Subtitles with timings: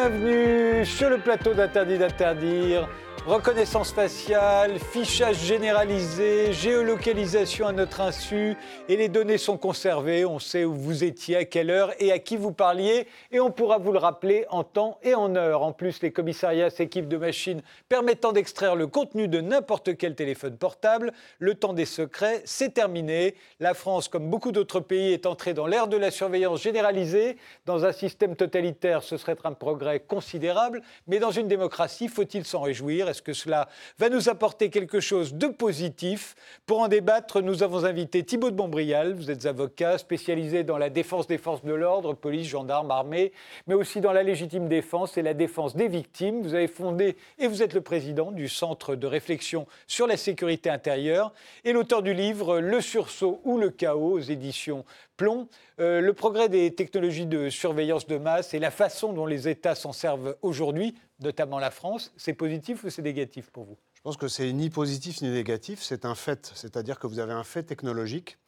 [0.00, 2.88] Bienvenue sur le plateau d'Interdit d'interdire.
[3.26, 8.56] Reconnaissance faciale, fichage généralisé, géolocalisation à notre insu,
[8.88, 12.18] et les données sont conservées, on sait où vous étiez, à quelle heure et à
[12.18, 15.62] qui vous parliez, et on pourra vous le rappeler en temps et en heure.
[15.62, 20.56] En plus, les commissariats s'équipent de machines permettant d'extraire le contenu de n'importe quel téléphone
[20.56, 21.12] portable.
[21.38, 23.34] Le temps des secrets, c'est terminé.
[23.60, 27.36] La France, comme beaucoup d'autres pays, est entrée dans l'ère de la surveillance généralisée.
[27.66, 32.62] Dans un système totalitaire, ce serait un progrès considérable, mais dans une démocratie, faut-il s'en
[32.62, 33.09] réjouir?
[33.10, 36.34] Est-ce que cela va nous apporter quelque chose de positif
[36.66, 39.14] Pour en débattre, nous avons invité Thibaut de Montbrial.
[39.14, 43.32] Vous êtes avocat spécialisé dans la défense des forces de l'ordre, police, gendarmes, armée,
[43.66, 46.42] mais aussi dans la légitime défense et la défense des victimes.
[46.42, 50.70] Vous avez fondé et vous êtes le président du Centre de réflexion sur la sécurité
[50.70, 51.32] intérieure
[51.64, 54.84] et l'auteur du livre Le sursaut ou le chaos aux éditions
[55.20, 55.48] Plomb.
[55.80, 59.74] Euh, le progrès des technologies de surveillance de masse et la façon dont les États
[59.74, 62.10] s'en servent aujourd'hui notamment la France.
[62.16, 63.76] C'est positif ou c'est négatif pour vous?
[63.92, 66.50] Je pense que c'est ni positif ni négatif, c'est un fait.
[66.54, 68.38] C'est-à-dire que vous avez un fait technologique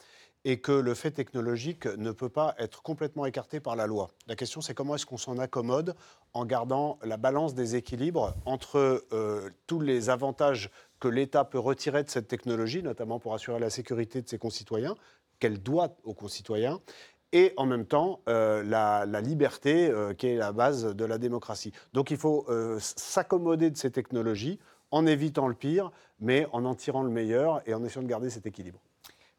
[0.47, 4.09] et que le fait technologique ne peut pas être complètement écarté par la loi.
[4.27, 5.95] La question, c'est comment est-ce qu'on s'en accommode
[6.33, 10.71] en gardant la balance des équilibres entre euh, tous les avantages
[11.03, 14.95] que l'État peut retirer de cette technologie, notamment pour assurer la sécurité de ses concitoyens,
[15.41, 16.79] qu'elle doit aux concitoyens,
[17.33, 21.73] et en même temps euh, la, liberté euh, qui est la base de la démocratie.
[21.93, 24.61] Donc il faut euh, s'accommoder de ces technologies
[24.93, 28.31] en évitant le pire, mais en en tirant le meilleur et en essayant de garder
[28.31, 28.79] cet équilibre.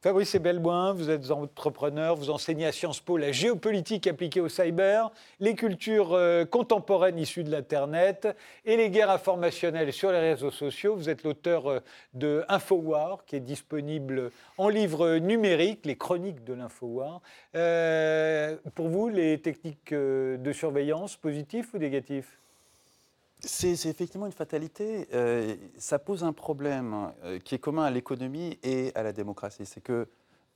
[0.03, 5.09] Fabrice Ebelboin, vous êtes entrepreneur, vous enseignez à Sciences Po la géopolitique appliquée au cyber,
[5.39, 8.27] les cultures euh, contemporaines issues de l'Internet
[8.65, 10.97] et les guerres informationnelles sur les réseaux sociaux.
[10.97, 11.79] Vous êtes l'auteur euh,
[12.15, 17.21] de Infowar, qui est disponible en livre numérique, les chroniques de l'Infowar.
[17.55, 22.27] Euh, pour vous, les techniques de surveillance, positives ou négatives
[23.45, 25.07] c'est effectivement une fatalité.
[25.13, 29.65] Euh, ça pose un problème euh, qui est commun à l'économie et à la démocratie.
[29.65, 30.07] C'est que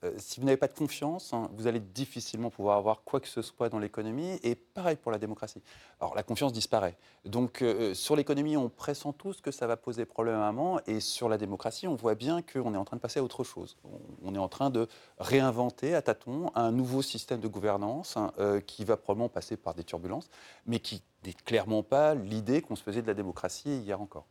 [0.03, 3.27] euh, si vous n'avez pas de confiance, hein, vous allez difficilement pouvoir avoir quoi que
[3.27, 4.39] ce soit dans l'économie.
[4.43, 5.61] Et pareil pour la démocratie.
[5.99, 6.97] Alors la confiance disparaît.
[7.25, 7.63] Donc
[7.93, 10.79] sur l'économie, on pressent tous que ça va poser problème à un moment.
[10.85, 13.43] Et sur la démocratie, on voit bien qu'on est en train de passer à autre
[13.43, 13.77] chose.
[14.23, 14.87] On, est en train de
[15.17, 18.31] réinventer à tâtons un nouveau système de gouvernance hein,
[18.65, 20.29] qui va probablement passer par des turbulences,
[20.65, 24.25] mais qui n'est clairement pas l'idée qu'on se faisait de la démocratie hier encore.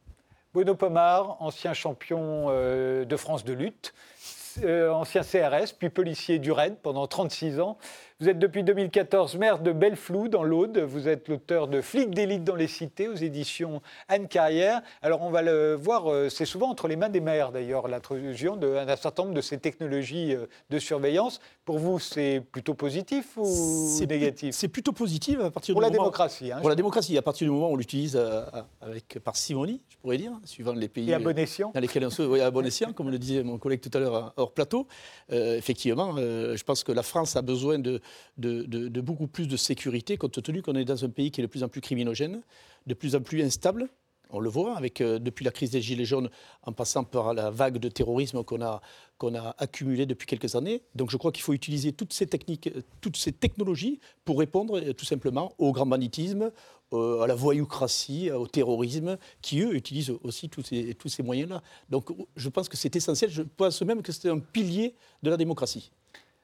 [0.56, 6.52] Bruno Pomar, ancien champion euh, de France de lutte, euh, ancien CRS, puis policier du
[6.52, 7.78] RAID pendant 36 ans.
[8.18, 10.78] Vous êtes depuis 2014 maire de Belleflou, dans l'Aude.
[10.78, 14.80] Vous êtes l'auteur de Flics d'élite dans les cités, aux éditions Anne Carrière.
[15.02, 18.56] Alors, on va le voir, euh, c'est souvent entre les mains des maires, d'ailleurs, l'introduction
[18.56, 21.40] d'un certain nombre de ces technologies euh, de surveillance.
[21.66, 24.54] Pour vous, c'est plutôt positif ou négatif?
[24.54, 26.50] C'est plutôt positif à partir pour la démocratie.
[26.50, 28.46] Hein, pour la démocratie, à partir du moment où on l'utilise euh,
[28.80, 31.70] avec parcimonie, je pourrais dire, suivant les pays Et à bon escient.
[31.74, 32.22] dans lesquels on se...
[32.22, 34.86] Oui, à bon escient, comme le disait mon collègue tout à l'heure hors plateau.
[35.28, 38.00] effectivement, je pense que la France a besoin de,
[38.38, 41.48] de, beaucoup plus de sécurité, compte tenu qu'on est dans un pays qui est de
[41.48, 42.42] plus en plus criminogène,
[42.86, 43.88] de plus en plus instable.
[44.30, 46.30] On le voit avec, euh, depuis la crise des Gilets jaunes,
[46.62, 48.80] en passant par la vague de terrorisme qu'on a,
[49.18, 50.82] qu'on a accumulée depuis quelques années.
[50.96, 52.68] Donc je crois qu'il faut utiliser toutes ces techniques,
[53.00, 56.50] toutes ces technologies pour répondre euh, tout simplement au grand banditisme,
[56.92, 61.62] euh, à la voyoucratie, au terrorisme, qui eux utilisent aussi tous ces, tous ces moyens-là.
[61.88, 63.30] Donc je pense que c'est essentiel.
[63.30, 65.92] Je pense même que c'est un pilier de la démocratie.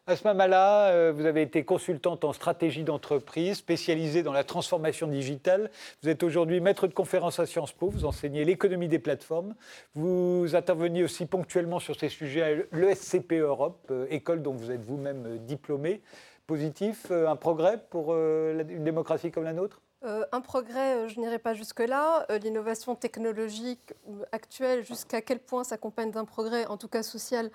[0.08, 5.70] Asma Mala, euh, vous avez été consultante en stratégie d'entreprise, spécialisée dans la transformation digitale.
[6.02, 9.54] Vous êtes aujourd'hui maître de conférence à Sciences Po, vous enseignez l'économie des plateformes.
[9.94, 14.84] Vous intervenez aussi ponctuellement sur ces sujets à l'ESCP Europe, euh, école dont vous êtes
[14.84, 16.02] vous-même euh, diplômé.
[16.48, 19.81] Positif, un progrès pour une démocratie comme la nôtre?
[20.02, 22.26] Un progrès, je n'irai pas jusque-là.
[22.43, 23.94] L'innovation technologique
[24.32, 27.48] actuelle, jusqu'à quel point s'accompagne d'un progrès, en tout cas social,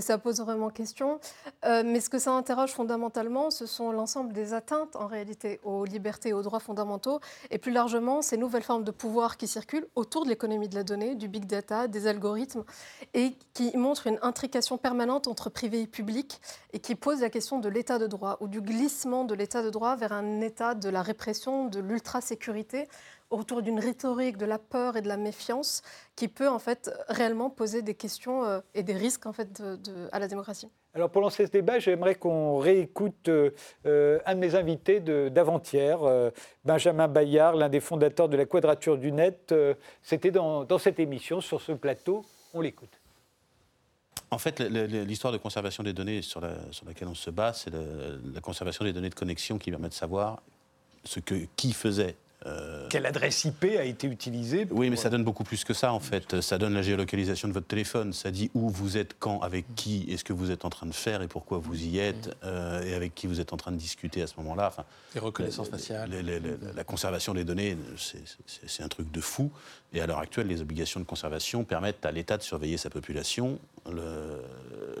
[0.00, 1.20] ça pose vraiment question.
[1.64, 5.84] Euh, mais ce que ça interroge fondamentalement, ce sont l'ensemble des atteintes en réalité aux
[5.84, 9.86] libertés et aux droits fondamentaux, et plus largement ces nouvelles formes de pouvoir qui circulent
[9.94, 12.64] autour de l'économie de la donnée, du big data, des algorithmes,
[13.14, 16.40] et qui montrent une intrication permanente entre privé et public,
[16.72, 19.70] et qui posent la question de l'état de droit, ou du glissement de l'état de
[19.70, 22.88] droit vers un état de la répression, de l'ultra-sécurité,
[23.32, 25.82] autour d'une rhétorique de la peur et de la méfiance
[26.14, 30.08] qui peut en fait réellement poser des questions euh, et des risques en fait de,
[30.12, 30.68] à la démocratie.
[30.94, 33.50] Alors pour lancer ce débat, j'aimerais qu'on réécoute euh,
[34.26, 36.30] un de mes invités d'avant-hier, euh,
[36.64, 39.54] Benjamin Bayard, l'un des fondateurs de la Quadrature du Net.
[40.02, 42.24] C'était dans, dans, cette émission, sur ce plateau.
[42.52, 43.00] On l'écoute.
[44.30, 47.70] En fait, l'histoire de conservation des données sur, la, sur, laquelle on se bat, c'est
[47.70, 50.42] la conservation des données de connexion qui permet de savoir
[51.04, 52.16] ce que, qui faisait
[52.46, 55.92] Euh, Quelle adresse IP a été utilisée oui, mais ça donne beaucoup plus que ça
[55.92, 56.40] en fait.
[56.40, 58.12] Ça donne la géolocalisation de votre téléphone.
[58.12, 60.86] Ça dit où vous êtes, quand, avec qui, et ce que vous êtes en train
[60.86, 63.70] de faire et pourquoi vous y êtes, euh, et avec qui vous êtes en train
[63.70, 64.66] de discuter à ce moment-là.
[64.68, 64.84] Enfin,
[65.14, 66.10] Les reconnaissances la- faciales.
[66.10, 69.50] la- la- la- la conservation des données, c'est- un truc de fou.
[69.92, 73.58] Et à l'heure actuelle, les obligations de conservation permettent à l'État de surveiller sa population.
[73.90, 74.42] Le-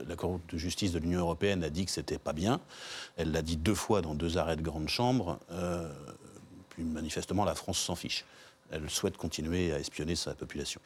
[0.06, 2.60] la Cour de justice de l'Union européenne a dit que c'était pas bien.
[3.16, 5.38] Elle l'a dit deux fois dans deux arrêts de grande chambre.
[5.50, 5.88] Euh,
[6.72, 8.24] puis manifestement, la France s'en fiche.
[8.70, 10.80] Elle souhaite continuer à espionner sa population.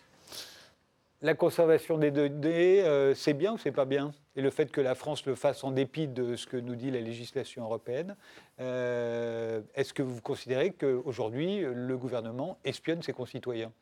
[1.23, 4.13] La conservation des données, euh, c'est bien ou c'est pas bien?
[4.37, 6.91] Et le fait que la France le fasse en dépit de ce que nous dit
[6.91, 8.17] la législation européenne,
[8.61, 13.73] euh, est-ce que vous considérez qu'aujourd'hui, le gouvernement espionne ses concitoyens?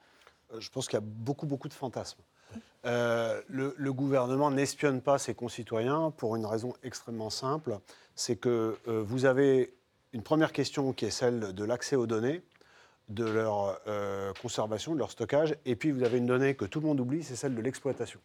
[0.52, 2.20] Euh, Je pense qu'il y a beaucoup, beaucoup de fantasmes.
[2.86, 7.78] Euh, le, le gouvernement n'espionne pas ses concitoyens pour une raison extrêmement simple.
[8.14, 9.74] C'est que euh, vous avez
[10.14, 12.40] une première question qui est celle de l'accès aux données,
[13.08, 16.80] de leur euh, conservation, de leur stockage, et puis vous avez une donnée que tout
[16.80, 18.20] le monde oublie, c'est celle de l'exploitation.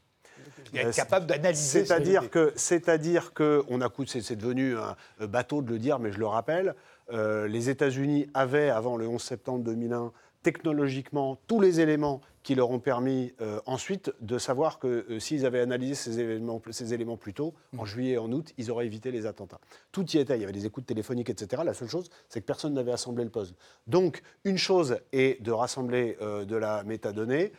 [0.74, 1.80] Être Euh, capable d'analyser.
[1.81, 2.30] ces C'est-à-dire données.
[2.30, 4.95] que, c'est-à-dire que, on a, c'est devenu un
[5.27, 6.75] bateau de le dire, mais je le rappelle,
[7.12, 10.12] euh, les États-Unis avaient, avant le 11 septembre 2001,
[10.51, 15.46] technologiquement tous les éléments qui leur ont permis euh, ensuite de savoir que euh, s'ils
[15.46, 18.88] avaient analysé ces éléments, ces éléments plus tôt, en juillet et en août, ils auraient
[18.88, 19.60] évité les attentats.
[19.92, 21.62] Tout y était, il y avait des écoutes téléphoniques, etc.
[21.63, 23.54] La seule chose, c'est que personne n'avait assemblé le puzzle.
[23.86, 27.51] Donc, une chose est de rassembler euh, de la métadonnée,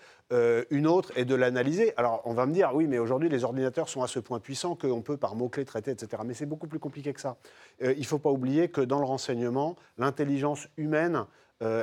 [0.71, 1.93] une autre est de l'analyser.
[1.97, 4.77] Alors, on va me dire, oui, mais aujourd'hui, les ordinateurs sont à ce point puissants
[4.77, 6.23] qu'on peut par mots-clés traiter, etc.
[6.25, 7.37] Mais c'est beaucoup plus compliqué que ça.
[7.81, 11.27] Il ne faut pas oublier que dans le renseignement, l'intelligence humaine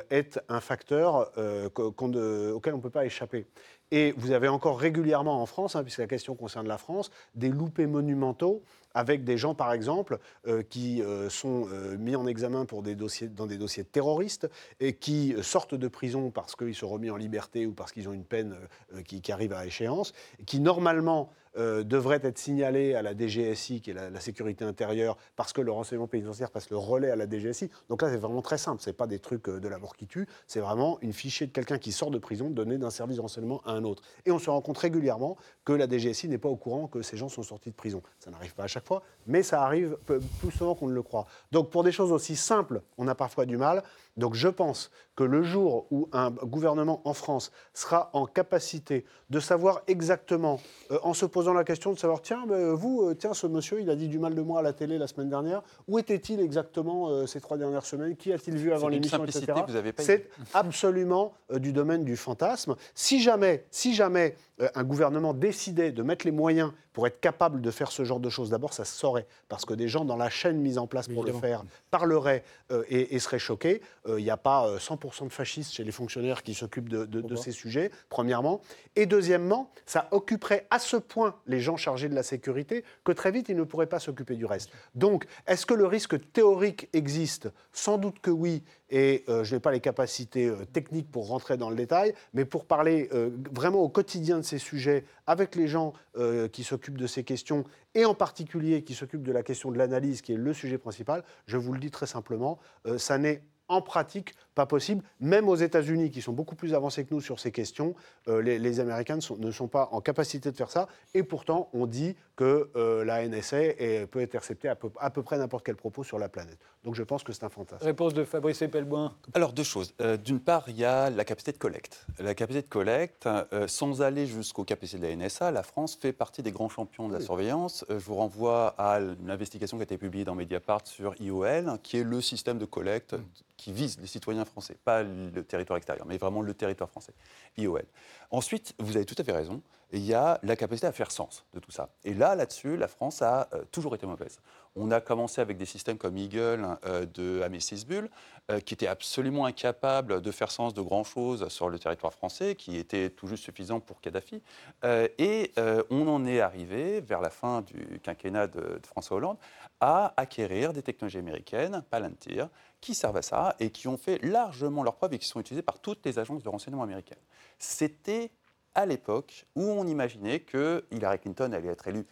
[0.09, 3.45] est un facteur euh, auquel on ne peut pas échapper.
[3.91, 7.49] Et vous avez encore régulièrement en France, hein, puisque la question concerne la France, des
[7.49, 8.61] loupés monumentaux
[8.93, 12.95] avec des gens, par exemple, euh, qui euh, sont euh, mis en examen pour des
[12.95, 17.09] dossiers, dans des dossiers terroristes et qui euh, sortent de prison parce qu'ils sont remis
[17.11, 18.55] en liberté ou parce qu'ils ont une peine
[18.95, 20.13] euh, qui, qui arrive à échéance,
[20.45, 25.17] qui normalement euh, devraient être signalés à la DGSI, qui est la, la sécurité intérieure,
[25.35, 27.69] parce que le renseignement pénitentiaire passe le relais à la DGSI.
[27.89, 28.81] Donc là, c'est vraiment très simple.
[28.81, 30.27] C'est pas des trucs euh, de la mort qui tue.
[30.47, 33.61] C'est vraiment une fichier de quelqu'un qui sort de prison donné d'un service de renseignement
[33.65, 34.03] à un autre.
[34.25, 37.17] Et on se rend compte régulièrement que la DGSI n'est pas au courant que ces
[37.17, 38.01] gens sont sortis de prison.
[38.19, 41.25] Ça n'arrive pas à chaque fois, mais ça arrive plus souvent qu'on ne le croit.
[41.51, 43.83] Donc pour des choses aussi simples, on a parfois du mal.
[44.17, 49.39] Donc je pense que le jour où un gouvernement en France sera en capacité de
[49.39, 50.59] savoir exactement,
[50.91, 53.81] euh, en se posant la question de savoir, tiens, ben, vous, euh, tiens, ce monsieur,
[53.81, 56.39] il a dit du mal de moi à la télé la semaine dernière, où était-il
[56.39, 58.15] exactement euh, ces trois dernières semaines?
[58.15, 59.65] Qui a-t-il vu avant l'émission, simplicité etc.
[59.65, 62.75] que vous avez pas C'est absolument euh, du domaine du fantasme.
[62.93, 67.61] Si jamais, si jamais euh, un gouvernement décidait de mettre les moyens pour être capable
[67.61, 70.17] de faire ce genre de choses, d'abord, ça se saurait, parce que des gens dans
[70.17, 73.81] la chaîne mise en place pour le faire parleraient euh, et, et seraient choqués.
[74.07, 77.05] Euh, Il n'y a pas euh, 100% de fascistes chez les fonctionnaires qui s'occupent de,
[77.05, 78.61] de- de ces sujets, premièrement.
[78.95, 83.31] Et deuxièmement, ça occuperait à ce point les gens chargés de la sécurité que très
[83.31, 84.69] vite, ils ne pourraient pas s'occuper du reste.
[84.95, 88.63] Donc, est-ce que le risque théorique existe Sans doute que oui.
[88.89, 92.45] Et euh, je n'ai pas les capacités euh, techniques pour rentrer dans le détail, mais
[92.45, 96.97] pour parler euh, vraiment au quotidien de ces sujets avec les gens euh, qui s'occupent
[96.97, 100.37] de ces questions et en particulier qui s'occupent de la question de l'analyse, qui est
[100.37, 104.65] le sujet principal, je vous le dis très simplement, euh, ça n'est en pratique pas
[104.65, 105.03] possible.
[105.21, 107.93] Même aux États-Unis, qui sont beaucoup plus avancés que nous sur ces questions,
[108.27, 110.87] euh, les, les Américains ne sont, ne sont pas en capacité de faire ça.
[111.13, 115.21] Et pourtant, on dit que euh, la NSA est- peut intercepter à peu, à peu
[115.21, 116.57] près n'importe quel propos sur la planète.
[116.83, 117.83] Donc je pense que c'est un fantasme.
[117.85, 119.13] Réponse de Fabrice Epelboin.
[119.35, 119.93] Alors, deux choses.
[120.01, 122.05] Euh, D'une part, il y a la capacité de collecte.
[122.19, 126.13] La capacité de collecte, euh, sans aller jusqu'aux capacités de la NSA, la France fait
[126.13, 127.85] partie des grands champions de la surveillance.
[127.91, 131.77] Euh, je vous renvoie à une investigation qui a été publiée dans Mediapart sur IOL,
[131.83, 133.15] qui est le système de collecte
[133.57, 137.13] qui vise les citoyens français, pas le territoire extérieur, mais vraiment le territoire français,
[137.57, 137.85] IOL.
[138.31, 139.61] Ensuite, vous avez tout à fait raison,
[139.91, 141.89] il y a la capacité à faire sens de tout ça.
[142.03, 144.39] Et là, là-dessus, la France a euh, toujours été mauvaise.
[144.79, 148.09] On a commencé avec des systèmes comme Eagle euh, de Amécis Bull,
[148.51, 152.77] euh, qui étaient absolument incapables de faire sens de grand-chose sur le territoire français, qui
[152.77, 154.43] étaient tout juste suffisants pour Kadhafi.
[154.83, 155.51] Euh, et
[155.89, 159.37] on en est arrivé, vers la fin du quinquennat de, de François Hollande,
[159.81, 164.83] à acquérir des technologies américaines, Palantir, qui servent à ça et qui ont fait largement
[164.83, 167.17] leur preuve et qui sont utilisées par toutes les agences de renseignement américaines.
[167.57, 168.29] C'était
[168.75, 172.05] à l'époque où on imaginait que Hillary Clinton allait être élue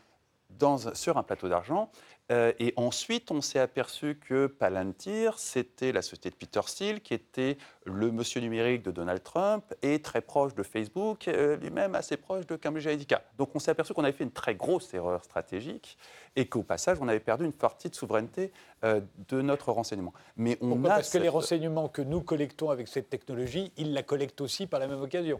[0.58, 1.90] dans, sur un plateau d'argent.
[2.32, 7.14] Euh, et ensuite, on s'est aperçu que Palantir, c'était la société de Peter Thiel, qui
[7.14, 12.18] était le monsieur numérique de Donald Trump et très proche de Facebook, euh, lui-même assez
[12.18, 13.22] proche de Cambridge Analytica.
[13.38, 16.00] Donc on s'est aperçu qu'on avait fait une très grosse erreur stratégique
[16.36, 18.52] et qu'au passage, on avait perdu une partie de souveraineté
[18.84, 20.14] euh, de notre renseignement.
[20.36, 24.02] Mais on a Parce que les renseignements que nous collectons avec cette technologie, ils la
[24.02, 25.40] collectent aussi par la même occasion.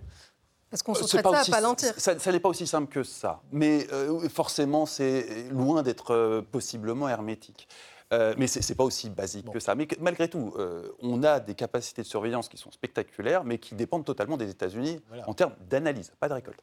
[0.70, 1.94] Parce qu'on se traite ça à Palantir.
[1.98, 3.42] Ça, ça n'est pas aussi simple que ça.
[3.52, 7.68] Mais euh, forcément, c'est loin d'être euh, possiblement hermétique.
[8.14, 9.74] Euh, mais ce n'est pas aussi basique que ça.
[9.76, 10.54] Mais malgré tout,
[11.02, 15.00] on a des capacités de surveillance qui sont spectaculaires, mais qui dépendent totalement des États-Unis
[15.26, 16.62] en termes d'analyse, pas de récolte.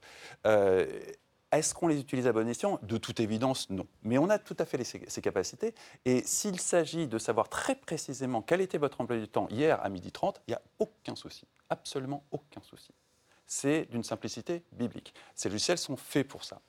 [1.51, 2.79] Est-ce qu'on les utilise à bon escient?
[2.83, 3.87] De toute évidence, non.
[4.05, 5.75] Mais on a tout à fait ces, ces capacités.
[6.07, 9.91] Et s'il s'agit de savoir très précisément quel était votre emploi du temps hier à
[9.91, 11.45] 12h30, il n'y a aucun souci.
[11.69, 12.93] Absolument aucun souci
[13.53, 15.13] c'est d'une simplicité biblique.
[15.35, 16.61] Ces logiciels sont faits pour ça.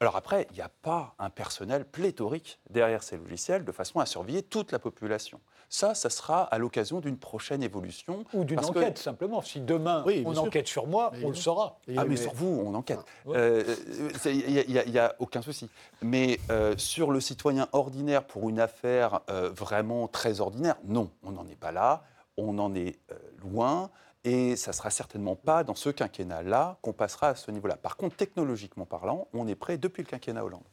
[0.00, 4.06] Alors après, il n'y a pas un personnel pléthorique derrière ces logiciels de façon à
[4.06, 5.38] surveiller toute la population.
[5.68, 8.24] Ça, ça sera à l'occasion d'une prochaine évolution.
[8.32, 9.42] Ou d'une enquête, simplement.
[9.42, 11.78] Si demain on enquête sur moi, on le saura.
[11.96, 13.00] Ah, mais, sur vous, on enquête.
[13.26, 15.68] Il n'y euh, a, aucun souci.
[16.00, 21.32] Mais euh, sur le citoyen ordinaire pour une affaire euh, vraiment très ordinaire, non, on
[21.32, 22.04] n'en est pas là.
[22.36, 22.98] On en est
[23.42, 23.90] loin.
[24.24, 27.76] Et ça ne sera certainement pas dans ce quinquennat-là qu'on passera à ce niveau-là.
[27.76, 30.64] Par contre, technologiquement parlant, on est prêt depuis le quinquennat Hollande.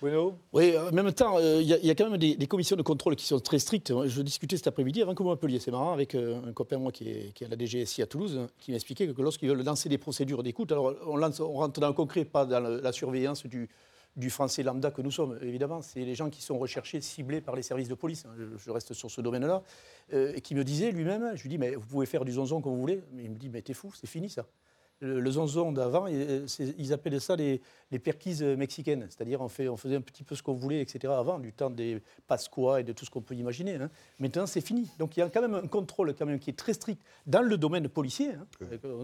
[0.00, 3.26] Oui, en même temps, euh, il y, a quand même des, commissions de contrôle qui
[3.26, 3.92] sont très strictes.
[4.06, 6.92] Je discutais cet après-midi, avant que vous m'appeliez, c'est marrant, avec euh, un copain, moi,
[6.92, 10.44] qui est, à la DGSI à Toulouse, qui m'expliquait que lorsqu'ils veulent lancer des procédures
[10.44, 13.68] d'écoute, alors on, on, rentre dans le concret, pas dans la surveillance du,
[14.18, 15.80] du français lambda que nous sommes, évidemment.
[15.80, 18.26] C'est les gens qui sont recherchés, ciblés par les services de police.
[18.26, 18.34] Hein.
[18.56, 19.62] Je, reste sur ce domaine-là.
[20.12, 22.60] Euh, et qui me disait lui-même, je lui dis, mais vous pouvez faire du zonzon
[22.60, 23.02] comme vous voulez.
[23.12, 24.44] Mais il me dit, mais t'es fou, c'est fini ça.
[25.00, 27.60] Le, zonzon d'avant, ils appelaient ça les,
[27.92, 29.06] les perquises mexicaines.
[29.08, 31.12] C'est-à-dire, on, fait, on faisait un petit peu ce qu'on voulait, etc.
[31.16, 33.76] avant, du temps des Pasqua et de tout ce qu'on peut imaginer.
[33.76, 33.90] Hein.
[34.18, 34.90] Maintenant, c'est fini.
[34.98, 37.42] Donc, il y a quand même un contrôle quand même qui est très strict dans
[37.42, 38.46] le domaine policier, hein,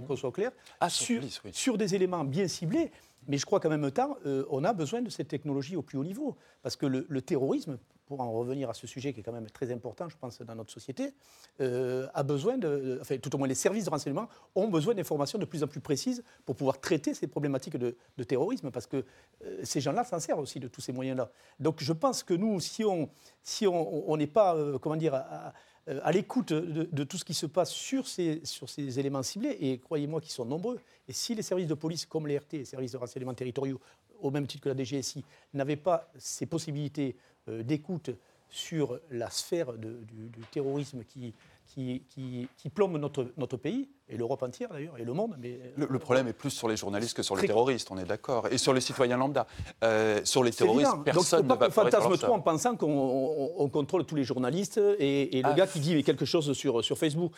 [0.04, 2.90] qu'on soit clair, ah, sur, sur des éléments bien ciblés.
[3.28, 5.98] Mais je crois qu'en même temps, euh, on a besoin de cette technologie au plus
[5.98, 6.36] haut niveau.
[6.62, 9.72] Parce que le, terrorisme, pour en revenir à ce sujet qui est quand même très
[9.72, 11.14] important, je pense, dans notre société,
[11.60, 12.98] euh, a besoin de.
[13.00, 15.80] Enfin, tout au moins, les services de renseignement ont besoin d'informations de plus en plus
[15.80, 18.70] précises pour pouvoir traiter ces problématiques de, terrorisme.
[18.70, 19.04] Parce que
[19.44, 21.30] euh, ces gens-là s'en servent aussi de tous ces moyens-là.
[21.60, 23.08] Donc, je pense que nous, si on n'est
[23.42, 25.52] si on, pas, comment dire, à,
[25.86, 29.78] à l'écoute de, tout ce qui se passe sur ces, sur ces éléments ciblés, et
[29.78, 30.80] croyez-moi qu'ils sont nombreux.
[31.08, 33.80] Et si les services de police, comme les RT, les services de renseignement territoriaux,
[34.20, 37.16] au même titre que la DGSI, n'avaient pas ces possibilités
[37.48, 38.10] euh, d'écoute
[38.48, 41.34] sur la sphère du, terrorisme qui,
[41.66, 45.34] qui, qui, plombe notre, notre pays, et l'Europe entière d'ailleurs, et le monde.
[45.38, 45.58] Mais...
[45.76, 48.58] Le, problème est plus sur les journalistes que sur les terroristes, on est d'accord, et
[48.58, 49.46] sur les citoyens lambda.
[49.82, 54.14] Euh, sur les terroristes, personne Donc, ne va fantasme trop en pensant qu'on contrôle tous
[54.14, 55.54] les journalistes, et, le ah.
[55.54, 57.32] gars qui dit quelque chose sur, sur Facebook,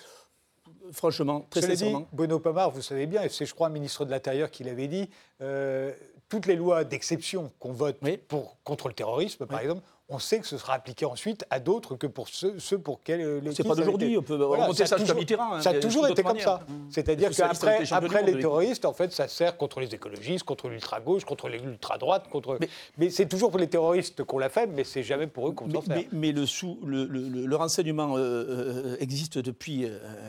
[0.92, 2.00] franchement, très sincèrement.
[2.00, 4.64] Dit, Bruno Pamar, vous savez bien, et c'est je crois un ministre de l'Intérieur qui
[4.64, 5.08] l'avait dit,
[5.40, 5.92] euh,
[6.28, 10.46] toutes les lois d'exception qu'on vote pour, contre le terrorisme, par exemple, on sait que
[10.46, 13.20] ce sera appliqué ensuite à d'autres que pour ceux, ceux pour lesquels.
[13.22, 15.54] Euh, c'est pas d'aujourd'hui, on peut remonter ça, Mitterrand.
[15.54, 16.60] Hein, ça a toujours été comme ça.
[16.90, 21.48] C'est-à-dire qu'après après les terroristes, en fait, ça sert contre les écologistes, contre l'ultra-gauche, contre
[21.48, 22.28] l'ultra-droite.
[22.30, 22.58] Contre...
[22.98, 25.70] Mais, c'est toujours pour les terroristes qu'on l'a fait, mais c'est jamais pour eux qu'on
[25.70, 26.04] s'en sert.
[26.12, 29.88] Mais, le, sous, le, renseignement euh, euh, existe depuis.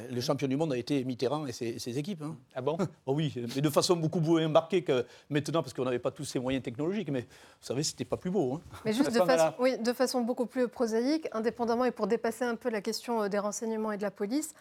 [0.09, 2.23] le champion du monde a été Mitterrand et ses, équipes.
[2.23, 2.35] Hein.
[2.55, 2.77] Ah bon?
[3.05, 6.25] Oh Oui, mais de façon beaucoup moins embarquée que maintenant, parce qu'on n'avait pas tous
[6.25, 7.09] ces moyens technologiques.
[7.09, 7.27] Mais vous
[7.61, 8.55] savez, c'était pas plus beau.
[8.55, 8.61] Hein.
[8.85, 12.69] Mais juste de façon de façon beaucoup plus prosaïque, indépendamment et pour dépasser un peu
[12.69, 14.53] la question euh, des renseignements et de la police.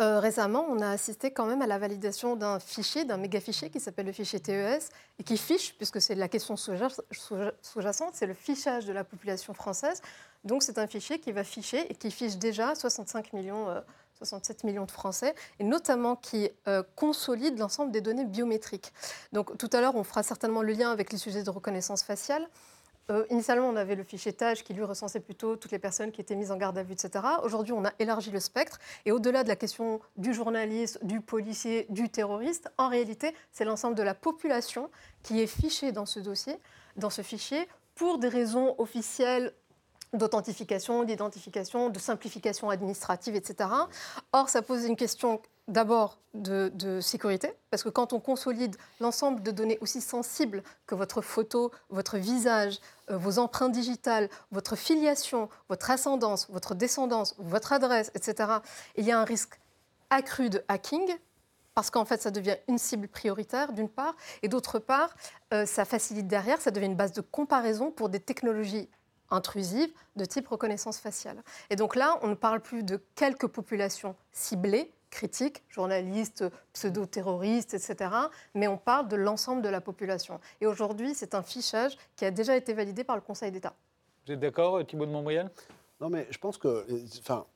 [0.00, 3.70] Euh, récemment, on a assisté quand même à la validation d'un fichier, d'un méga fichier
[3.70, 8.34] qui s'appelle le fichier TES et qui fiche, puisque c'est la question sous-jacente, c'est le
[8.34, 10.00] fichage de la population française.
[10.44, 13.66] Donc c'est un fichier qui va ficher et qui fiche déjà 65 millions,
[14.16, 16.50] 67 euh, millions de Français et notamment qui
[16.96, 18.92] consolide l'ensemble des données biométriques.
[19.32, 22.48] Donc tout à l'heure, on fera certainement le lien avec les sujets de reconnaissance faciale.
[23.10, 26.20] Euh, initialement, on avait le fichier TAGE qui lui recensait plutôt toutes les personnes qui
[26.20, 27.24] étaient mises en garde à vue, etc.
[27.42, 28.78] Aujourd'hui, on a élargi le spectre.
[29.04, 33.96] Et au-delà de la question du journaliste, du policier, du terroriste, en réalité, c'est l'ensemble
[33.96, 34.90] de la population
[35.22, 36.56] qui est fichée dans ce dossier,
[36.96, 39.52] dans ce fichier, pour des raisons officielles
[40.12, 43.70] d'authentification, d'identification, de simplification administrative, etc.
[44.32, 49.50] Or, ça pose une question d'abord de, sécurité, parce que quand on consolide l'ensemble de
[49.50, 52.78] données aussi sensibles que votre photo, votre visage,
[53.10, 58.54] euh, vos empreintes digitales, votre filiation, votre ascendance, votre descendance, votre adresse, etc.,
[58.96, 59.60] il y a un risque
[60.10, 61.08] accru de hacking
[61.74, 65.14] parce qu'en fait, ça devient une cible prioritaire, d'une part, et d'autre part,
[65.54, 68.90] euh, ça facilite derrière, ça devient une base de comparaison pour des technologies
[69.32, 71.42] intrusives de type reconnaissance faciale.
[71.70, 78.10] Et donc là, on ne parle plus de quelques populations ciblées, critiques, journalistes, pseudo-terroristes, etc.,
[78.54, 80.40] mais on parle de l'ensemble de la population.
[80.60, 83.74] Et aujourd'hui, c'est un fichage qui a déjà été validé par le Conseil d'État.
[84.26, 85.50] Vous êtes d'accord, Thibault de Montbrial?
[86.00, 86.86] Non, mais je pense que,
[87.18, 87.46] enfin,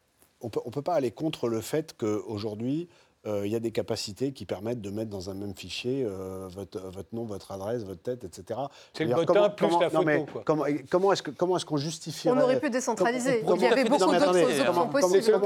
[0.40, 3.72] on peut, ne peut pas aller contre le fait qu'aujourd'hui, euh, il y a des
[3.72, 7.82] capacités qui permettent de mettre dans un même fichier euh, votre, votre, nom, votre adresse,
[7.82, 8.60] votre tête, etc.
[8.92, 10.04] C'est le bottin plus la photo.
[10.04, 13.42] mais comment, comment est-ce qu'on est qu'on justifie On aurait pu décentraliser.
[13.42, 15.40] il y avait beaucoup d'autres options possibles.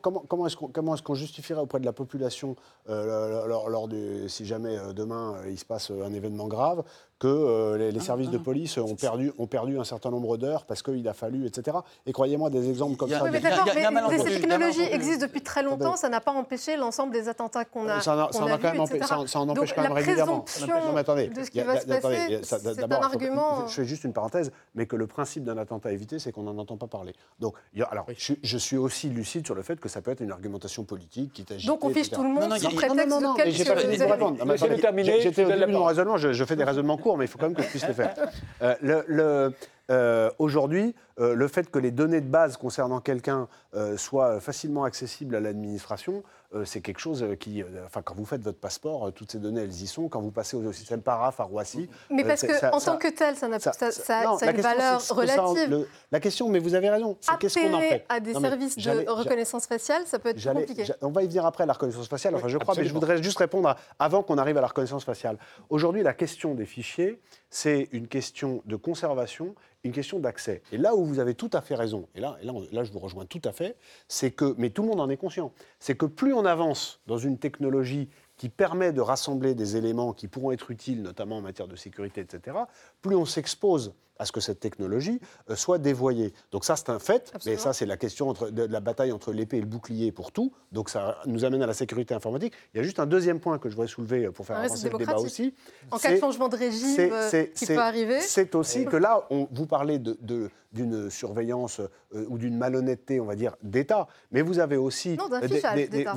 [0.00, 0.24] Comment,
[0.72, 2.56] comment, est-ce qu'on justifierait auprès de la population,
[2.88, 6.84] euh, lors, lors, du, si jamais demain il se passe un événement grave,
[7.18, 8.44] que euh, les, ah, services de ah.
[8.44, 11.78] police ont perdu, ont perdu un certain nombre d'heures parce qu'il a fallu, etc.
[12.06, 13.22] Et croyez-moi, des exemples comme ça.
[13.30, 13.66] mais d'accord,
[14.10, 17.88] mais ces technologies existent depuis très longtemps, ça n'a pas empêché l'ensemble des attentats qu'on
[17.88, 20.44] a, ça, ça, a quand même ça, en empêche quand même régulièrement.
[20.60, 23.66] Non, mais attendez, de ce qui va se passer, c'est un argument...
[23.66, 26.58] Je fais juste une parenthèse, mais que le principe d'un attentat évité, c'est qu'on n'en
[26.58, 27.14] entend pas parler.
[27.38, 27.54] Donc,
[27.90, 31.32] alors, je suis aussi lucide sur le fait que ça peut être une argumentation politique
[31.32, 31.66] qui t'agite.
[31.66, 35.84] Donc on fiche tout le monde sous prétexte de quelque J'étais au début de mon
[35.84, 38.14] raisonnement, je fais des raisonnements mais il faut quand même que je puisse le faire.
[38.62, 39.50] Euh,
[39.90, 43.48] euh, Aujourd'hui, euh, le fait que les données de base concernant quelqu'un
[43.96, 46.22] soient facilement accessibles à l'administration,
[46.64, 49.86] c'est quelque chose qui, enfin, quand vous faites votre passeport, toutes ces données, elles y
[49.86, 50.08] sont.
[50.08, 53.36] Quand vous passez au, système Paraf à Roissy, mais parce que en tant que tel,
[53.36, 55.86] ça, ça, ça, ça a une valeur relative.
[56.10, 58.04] la question, mais vous avez raison, c'est qu'est-ce qu'on en fait?
[58.08, 60.84] à des services de reconnaissance faciale, ça peut être compliqué.
[61.02, 62.34] On va y venir après la reconnaissance faciale.
[62.34, 65.38] Enfin, je crois, mais je voudrais juste répondre avant qu'on arrive à la reconnaissance faciale.
[65.70, 67.20] Aujourd'hui, la question des fichiers,
[67.54, 70.62] c'est une question de conservation une question d'accès.
[70.72, 72.90] Et là où vous avez tout à fait raison, et là, et là, là je
[72.90, 73.76] vous rejoins tout à fait,
[74.08, 77.18] c'est que, mais tout le monde en est conscient, c'est que plus on avance dans
[77.18, 81.68] une technologie qui permet de rassembler des éléments qui pourront être utiles, notamment en matière
[81.68, 82.56] de sécurité, etc.,
[83.00, 86.32] plus on s'expose à ce que cette technologie euh, soit dévoyée.
[86.52, 89.58] Donc ça, c'est un fait, mais ça, c'est la question de la bataille entre l'épée
[89.58, 90.52] et le bouclier pour tout.
[90.72, 92.54] Donc ça nous amène à la sécurité informatique.
[92.72, 94.88] Il y a juste un deuxième point que je voudrais soulever euh, pour faire avancer
[94.88, 95.54] le débat aussi.
[95.90, 98.20] En cas de changement de régime euh, qui peut arriver.
[98.20, 101.80] C'est aussi que là, on, vous parlez de, d'une surveillance
[102.12, 104.06] ou d'une malhonnêteté, on va dire, d'État.
[104.32, 105.16] Mais vous avez aussi...
[105.16, 106.14] Non, d'un fichage d'État.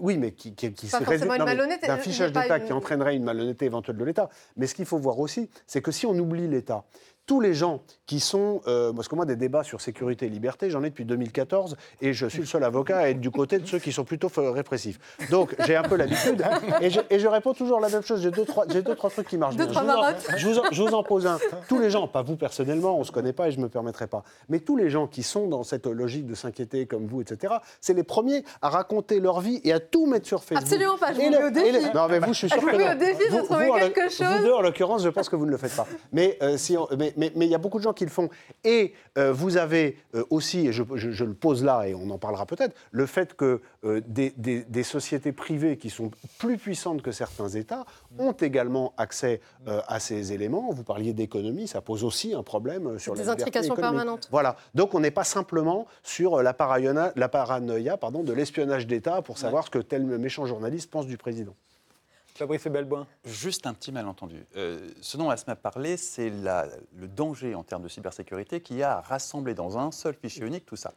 [0.00, 4.28] Oui, mais qui, qui, qui D'un fichage d'État qui entraînerait une malhonnêteté éventuelle de l'État.
[4.56, 6.84] Mais ce qu'il faut voir aussi, c'est que si on oublie l'État,
[7.30, 10.68] tous les gens qui sont, euh, parce que moi des débats sur sécurité et liberté,
[10.68, 13.66] j'en ai depuis 2014 et je suis le seul avocat à être du côté de
[13.68, 14.98] ceux qui sont plutôt répressifs.
[15.30, 16.44] Donc j'ai un peu l'habitude
[16.80, 18.20] et, je, réponds toujours la même chose.
[18.20, 19.68] J'ai deux trois, deux trois trucs qui marchent bien.
[19.68, 21.38] Je vous, en, je, vous en, pose un.
[21.68, 24.24] Tous les gens, pas vous personnellement, on se connaît pas et je me permettrai pas,
[24.48, 27.54] mais tous les gens qui sont dans cette logique de s'inquiéter comme vous, etc.
[27.80, 30.66] C'est les premiers à raconter leur vie et à tout mettre sur Facebook.
[30.66, 31.12] Absolument pas.
[31.12, 31.94] Je vous au défi.
[31.94, 34.26] non mais vous, je suis sûr je que vous au défi de trouver quelque chose.
[34.40, 35.86] Vous deux, en l'occurrence, je pense que vous ne le faites pas.
[36.10, 38.28] Mais euh, si, mais mais il y a beaucoup de gens qui le font.
[38.64, 40.82] Et euh, vous avez euh, aussi, et je,
[41.24, 45.76] le pose là et on en parlera peut-être, le fait que euh, des, sociétés privées
[45.76, 47.84] qui sont plus puissantes que certains États
[48.18, 50.70] ont également accès à ces éléments.
[50.72, 54.28] Vous parliez d'économie, ça pose aussi un problème sur les intrications permanentes.
[54.30, 54.56] Voilà.
[54.74, 59.38] Donc on n'est pas simplement sur la paranoïa, la paranoïa pardon, de l'espionnage d'État pour
[59.38, 61.54] savoir ce que tel méchant journaliste pense du président.
[62.40, 63.06] Fabrice Belboin.
[63.26, 64.46] Juste un petit malentendu.
[64.56, 69.52] Euh, ce dont Asma parlé, c'est le danger en termes de cybersécurité qui a rassemblé
[69.52, 70.94] dans un seul fichier unique tout ça.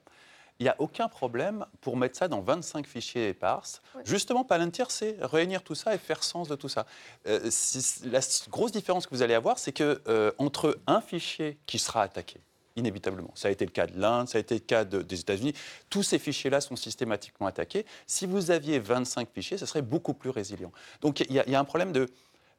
[0.60, 3.82] Il n'y a aucun problème pour mettre ça dans 25 fichiers éparses.
[4.06, 6.86] Justement, Palantir, c'est réunir tout ça et faire sens de tout ça.
[7.28, 7.50] Euh,
[8.06, 12.04] la grosse différence que vous allez avoir, c'est que euh, entre un fichier qui sera
[12.04, 12.40] attaqué,
[12.76, 13.32] inévitablement.
[13.36, 15.54] Ça a été le cas de l'Inde, ça a été le cas des États-Unis.
[15.90, 17.86] Tous ces fichiers-là sont systématiquement attaqués.
[18.08, 20.72] Si vous aviez 25 fichiers, ce serait beaucoup plus résilient.
[21.02, 21.94] Donc il y, a un problème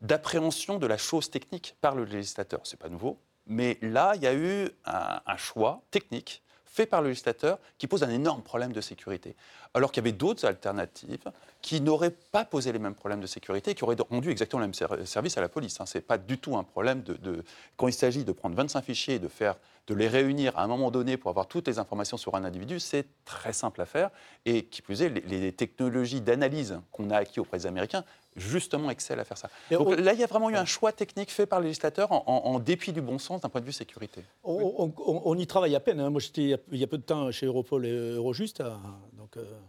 [0.00, 2.60] d'appréhension de la chose technique par le législateur.
[2.64, 3.18] Ce n'est pas nouveau.
[3.46, 6.42] Mais là, il y a eu un choix technique
[6.74, 9.36] fait par le législateur qui pose un énorme problème de sécurité.
[9.76, 13.72] Alors qu'il y avait d'autres alternatives qui n'auraient pas posé les mêmes problèmes de sécurité
[13.72, 15.80] et qui auraient rendu exactement le même service à la police.
[15.80, 15.86] Hein.
[15.86, 17.42] Ce n'est pas du tout un problème de,
[17.76, 19.56] quand il s'agit de prendre 25 fichiers et de, faire,
[19.86, 22.78] de les réunir à un moment donné pour avoir toutes les informations sur un individu,
[22.78, 24.10] c'est très simple à faire.
[24.44, 28.04] Et qui plus est, les, technologies d'analyse qu'on a acquis auprès des Américains
[28.36, 29.48] justement excellent à faire ça.
[29.70, 32.58] Donc là, il y a vraiment eu un choix technique fait par le législateur en,
[32.58, 34.22] dépit du bon sens d'un point de vue sécurité.
[34.42, 36.00] On, y travaille à peine.
[36.00, 36.10] Hein.
[36.10, 38.80] Moi, j'étais il y a peu de temps chez Europol et Eurojust, à,
[39.36, 39.60] euh,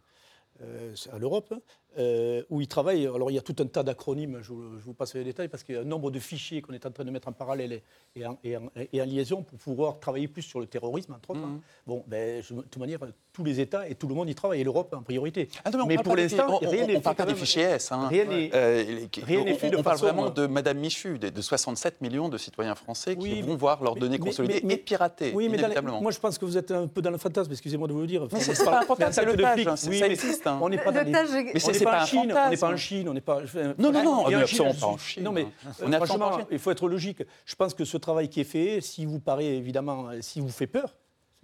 [0.61, 1.53] euh, à l'Europe.
[1.97, 3.05] Euh, où ils travaillent.
[3.07, 5.47] Alors il y a tout un tas d'acronymes, je, vous- je vous passe les détails,
[5.47, 7.31] parce qu'il y a un nombre de fichiers qu'on est en train de mettre en
[7.33, 7.81] parallèle
[8.15, 11.31] et, en, et en- et en liaison pour pouvoir travailler plus sur le terrorisme, entre
[11.31, 11.39] autres.
[11.41, 11.61] Mhm.
[11.87, 12.99] Bon, ben, je- de toute manière,
[13.33, 15.49] tous les États et tout le monde y travaille, et l'Europe en priorité.
[15.63, 17.91] Ah non, mais pour l'instant, on- rien n'est on parle fait pas des fichiers S.
[17.91, 18.07] hein.
[18.09, 18.83] Rien n'est- Euh,
[19.37, 23.15] on- fait parle vraiment euh, de Madame Michu, de, de 67 millions de citoyens français
[23.15, 26.01] qui Oui, vont voir leurs données mais- consolidées mais- et piratées, Oui, mais inévitablement.
[26.01, 28.07] moi je pense que vous êtes un peu dans le fantasme, excusez-moi de vous le
[28.07, 28.27] dire.
[28.31, 30.47] Mais c'est pas un fantasme, en c'est le tâche, hein, c'est- existe.
[30.47, 30.59] hein.
[30.61, 31.03] On n'est pas Le dans
[31.85, 33.73] Mais on n'est pas, pas en Chine, on n'est pas en Chine, on n'est pas.
[33.73, 35.43] enfin, Non, non, non, et on Chine, pas en Chine, Non, mais
[35.81, 37.23] euh, On franchement, il faut être logique.
[37.45, 40.49] Je pense que ce travail qui est fait, s'il vous paraît évidemment, euh, s'il vous
[40.49, 40.95] fait peur.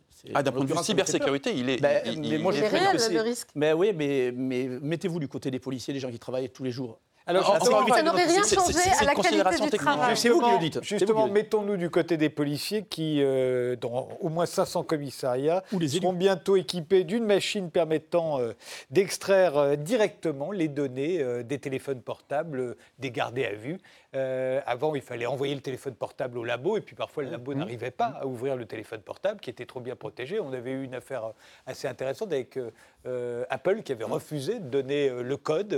[0.10, 1.82] c'est- Ah, d'un point de vue cybersécurité, il est.
[1.82, 3.50] Ben, il- mais il- moi, je réel, le risque.
[3.56, 6.72] Mais oui, mais, mais mettez-vous du côté des policiers, des gens qui travaillent tous les
[6.72, 7.00] jours.
[7.32, 10.18] Alors, encore Ça n'aurait rien changé à la qualité du travail.
[10.18, 10.84] C'est vous qui le dites.
[10.84, 15.88] Justement, mettons-nous du côté des policiers qui, euh, dans au moins 500 commissariats, Ou les
[15.88, 18.54] seront bientôt équipés d'une machine permettant euh,
[18.90, 23.78] d'extraire euh, directement les données euh, des téléphones portables euh, des gardés à vue.
[24.14, 27.54] Euh, avant, il fallait envoyer le téléphone portable au labo, et puis parfois le labo
[27.54, 30.40] n'arrivait pas à ouvrir le téléphone portable, qui était trop bien protégé.
[30.40, 31.32] On avait eu une affaire euh,
[31.66, 32.58] assez intéressante avec
[33.06, 35.74] euh, Apple, qui avait refusé de donner le code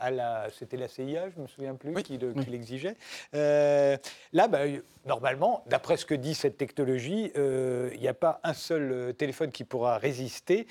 [0.00, 0.46] à la...
[0.58, 2.02] C'était la CIA, je ne me souviens plus, Oui.
[2.02, 2.96] qui le- qui l'exigeait.
[3.32, 4.60] Là, bah,
[5.06, 9.64] normalement, d'après ce que dit cette technologie, il n'y a pas un seul téléphone qui
[9.64, 10.66] pourra résister.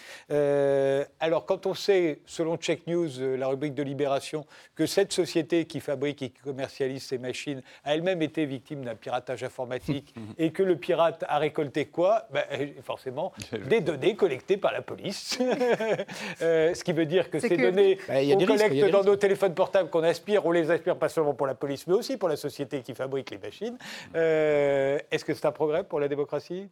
[1.20, 4.46] Alors, quand on sait, selon Check News, la rubrique de Libération,
[4.76, 8.96] que cette société qui fabrique et qui commercialise ces machines a elle-même été victime d'un
[8.96, 12.28] piratage informatique et que le pirate a récolté quoi?
[12.32, 13.32] Ben, euh, Forcément,
[13.70, 15.40] des données collectées par la police.
[16.42, 18.92] Euh, ce qui veut dire que ces que- données Ben, y a qu'on risques, collecte
[18.92, 21.94] dans nos téléphones portables qu'on aspire, on les aspire pas seulement pour la police, mais
[21.94, 23.78] aussi pour la société qui fabrique les machines.
[24.16, 26.70] Euh, Est-ce que c'est un progrès pour la démocratie?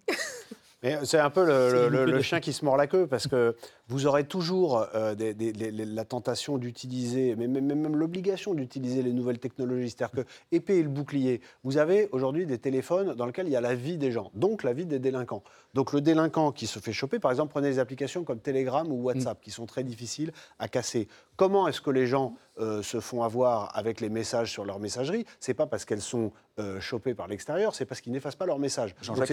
[0.84, 3.56] Mais c'est un peu le, chien qui se mord la queue parce que
[3.88, 8.54] vous aurez toujours euh, des- des- les- les- la tentation d'utiliser, mais même, même l'obligation
[8.56, 9.91] d'utiliser les nouvelles technologies.
[9.91, 11.41] C'est-à-dire que épée et le bouclier.
[11.63, 14.63] Vous avez aujourd'hui des téléphones dans lesquels il y a la vie des gens, donc
[14.63, 15.44] la vie des délinquants.
[15.76, 19.04] Donc le délinquant qui se fait choper, par exemple, prenez des applications comme Telegram ou
[19.04, 21.08] WhatsApp qui sont très difficiles à casser.
[21.41, 25.25] Comment est-ce que les gens euh, se font avoir avec les messages sur leur messagerie?
[25.39, 28.60] C'est pas parce qu'elles sont euh, chopées par l'extérieur, c'est parce qu'ils n'effacent pas leur
[28.60, 28.93] message.
[29.01, 29.25] Jean-Jacques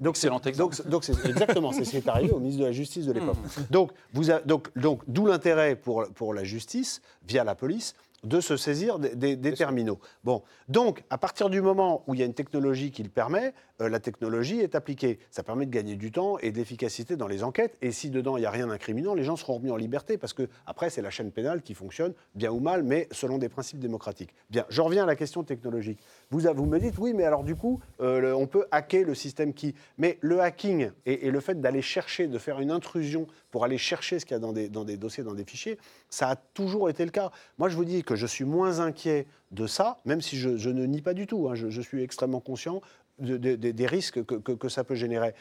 [0.00, 2.72] Donc, c'est donc donc, donc exactement c'est ce qui est arrivé au ministre de la
[2.72, 3.36] Justice de l'époque.
[3.68, 8.40] Donc, vous a- donc, donc d'où l'intérêt pour, pour la justice, via la police, de
[8.40, 9.98] se saisir des, des- des terminaux.
[10.24, 13.52] Bon, donc à partir du moment où il y a une technologie qui le permet,
[13.88, 15.18] la technologie est appliquée.
[15.30, 17.76] Ça permet de gagner du temps et de l'efficacité dans les enquêtes.
[17.82, 20.32] Et si dedans il n'y a rien d'incriminant, les gens seront remis en liberté parce
[20.32, 23.78] que après c'est la chaîne pénale qui fonctionne bien ou mal, mais selon des principes
[23.78, 24.34] démocratiques.
[24.50, 26.00] Bien, je reviens à la question technologique.
[26.30, 29.74] Vous, me dites oui, mais alors du coup, euh, on peut hacker le système qui.
[29.98, 34.18] Mais le hacking et, le fait d'aller chercher, de faire une intrusion pour aller chercher
[34.18, 37.10] ce qu'il y a dans des, dossiers, dans des fichiers, ça a toujours été le
[37.10, 37.30] cas.
[37.58, 40.86] Moi, je vous dis que je suis moins inquiet de ça, même si je, ne
[40.86, 41.48] nie pas du tout.
[41.48, 41.54] hein.
[41.54, 42.80] je suis extrêmement conscient
[43.18, 45.34] de- de- de- des risques que, que- que ça peut générer.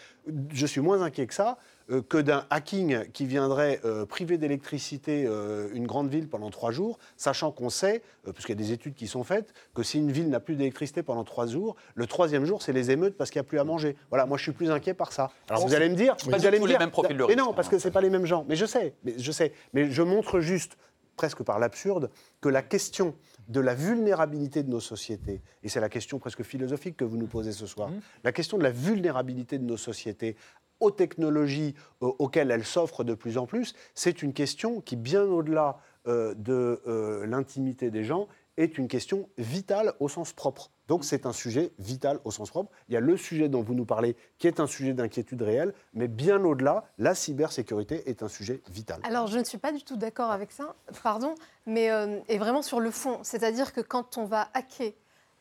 [0.52, 1.58] Je suis moins inquiet que ça,
[1.90, 6.72] euh, que d'un hacking qui viendrait euh, priver d'électricité euh, une grande ville pendant trois
[6.72, 8.04] jours, sachant qu'on sait,
[8.34, 11.02] puisqu'il y a des études qui sont faites, que si une ville n'a plus d'électricité
[11.02, 13.64] pendant trois jours, le troisième jour, c'est les émeutes parce qu'il n'y a plus à
[13.64, 13.96] manger.
[14.10, 15.32] Voilà, moi je suis plus inquiet par ça.
[15.50, 17.28] Alors vous allez me dire, pas vous allez me les dire, mêmes profils de mais
[17.34, 18.46] risque, non, parce que c'est pas les mêmes gens.
[18.48, 20.78] Mais je sais, mais je sais, mais je montre juste
[21.18, 22.10] presque par l'absurde,
[22.42, 23.16] que la question
[23.47, 27.27] de la vulnérabilité de nos sociétés, et c'est la question presque philosophique que vous nous
[27.27, 27.89] posez ce soir,
[28.23, 30.36] la question de la vulnérabilité de nos sociétés
[30.82, 35.23] aux technologies euh, auxquelles elles s'offrent de plus en plus, c'est une question qui, bien
[35.23, 35.77] au-delà
[36.08, 38.27] euh, de euh, l'intimité des gens,
[38.58, 40.72] est une question vitale au sens propre.
[40.88, 42.72] Donc c'est un sujet vital au sens propre.
[42.90, 45.74] Il y a le sujet dont vous nous parlez qui est un sujet d'inquiétude réelle,
[45.94, 49.00] mais bien au-delà, la cybersécurité est un sujet vital.
[49.04, 51.36] Alors, je ne suis pas du tout d'accord avec ça, pardon,
[51.66, 53.20] mais euh, vraiment sur le fond.
[53.24, 54.92] C'est-à-dire que quand on va hacker,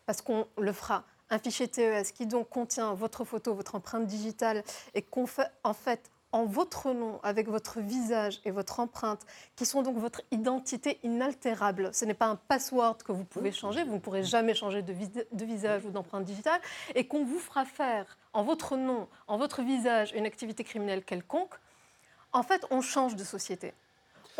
[0.07, 4.63] parce qu'on le fera, un fichier TES qui donc contient votre photo, votre empreinte digitale,
[4.95, 9.67] et qu'on fait en fait en votre nom, avec votre visage et votre empreinte, qui
[9.67, 11.91] sont donc votre identité inaltérable.
[11.93, 14.93] Ce n'est pas un password que vous pouvez changer, vous ne pourrez jamais changer de,
[14.93, 16.61] vis- de visage ou d'empreinte digitale,
[16.95, 21.55] et qu'on vous fera faire en votre nom, en votre visage, une activité criminelle quelconque,
[22.33, 23.75] en fait, on change de société.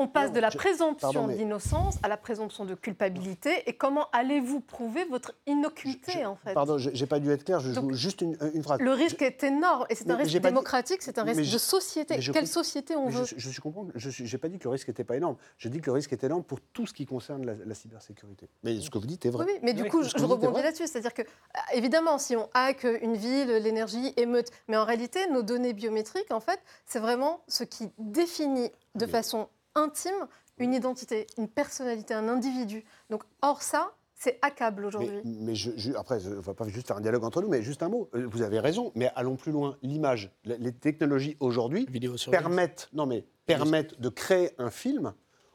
[0.03, 3.63] On passe de la présomption mais- d'innocence à la présomption de culpabilité.
[3.67, 6.55] Et comment allez-vous prouver votre innocuité, Je- en fait?
[6.55, 8.81] Pardon, je- j'ai pas dû être clair, je Donc, joue juste une, une phrase.
[8.81, 11.53] Le risque est énorme et c'est un risque j'ai dit- démocratique, c'est un risque je-
[11.53, 12.19] de société.
[12.33, 14.71] Quelle société on Mais veut je, je suis comprendre, je n'ai pas dit que le
[14.71, 15.37] risque n'était pas énorme.
[15.59, 18.49] Je dis que le risque est énorme pour tout ce qui concerne la, la cybersécurité.
[18.63, 19.45] Mais ce que vous dites est vrai.
[19.47, 20.87] Oui, mais du Oui, coup, ce je, rebondis là-dessus.
[20.87, 25.43] C'est-à-dire que, euh, évidemment, si on hack une ville, l'énergie, émeute, mais en réalité, nos
[25.43, 30.27] données biométriques, en fait, c'est vraiment ce qui définit de façon intime
[30.59, 32.85] une identité, une personnalité, un individu.
[33.09, 35.21] Donc, or ça, c'est accable Mais, aujourd'hui.
[35.25, 37.63] mais je- je- après, on ne va pas juste faire un dialogue entre nous, mais
[37.63, 38.11] juste un mot.
[38.15, 39.79] Euh, Vous avez raison, mais allons plus loin.
[39.83, 41.87] L'image, les- technologies aujourd'hui
[42.31, 45.15] permettent, non mais permettent de créer un film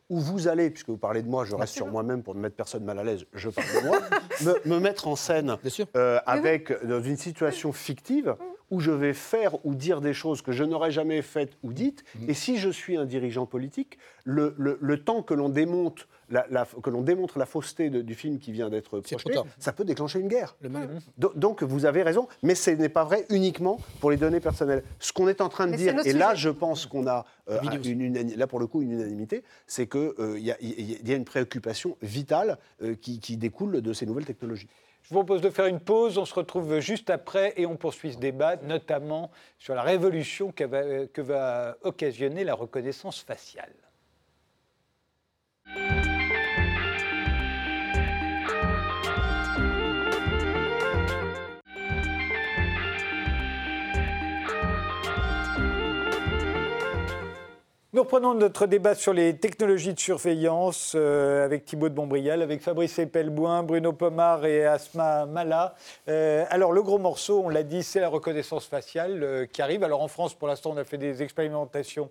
[0.09, 2.55] où vous allez, puisque vous parlez de moi, je reste sur moi-même pour ne mettre
[2.55, 3.99] personne mal à l'aise, je parle de moi,
[4.65, 5.87] me, me mettre en scène Bien sûr.
[5.95, 6.21] euh, oui.
[6.25, 8.35] avec dans une situation fictive
[8.71, 12.03] où je vais faire ou dire des choses que je n'aurais jamais faites ou dites.
[12.19, 12.29] Mm.
[12.29, 16.47] Et si je suis un dirigeant politique, le, le- le temps que l'on démonte la,
[16.49, 19.85] la- que l'on démontre la fausseté de- du film qui vient d'être projeté, ça peut
[19.85, 20.55] déclencher une guerre.
[20.61, 24.17] Le même- Do- Donc vous avez raison, mais ce n'est pas vrai uniquement pour les
[24.17, 24.83] données personnelles.
[24.99, 27.59] Ce qu'on est en train de Mais dire, et là je pense qu'on a euh,
[27.83, 31.25] une là pour le coup une unanimité, c'est qu'il y, a- il y a une
[31.25, 34.67] préoccupation vitale euh, qui, qui découle de ces nouvelles technologies.
[35.05, 36.17] Je vous propose de faire une pause.
[36.17, 40.63] On se retrouve juste après et on poursuit ce débat, notamment sur la révolution que
[40.63, 43.84] va, que va occasionner la reconnaissance faciale.
[57.95, 62.61] Nous reprenons notre débat sur les technologies de surveillance euh, avec Thibaut de Montbrial, avec
[62.61, 65.75] Fabrice Epelboin, Bruno Pomar et Asma Mala.
[66.09, 69.81] Euh, alors, le gros morceau, on l'a dit, c'est la reconnaissance faciale euh, qui arrive.
[69.81, 72.09] Alors, en France, pour l'instant, on a fait des expérimentations,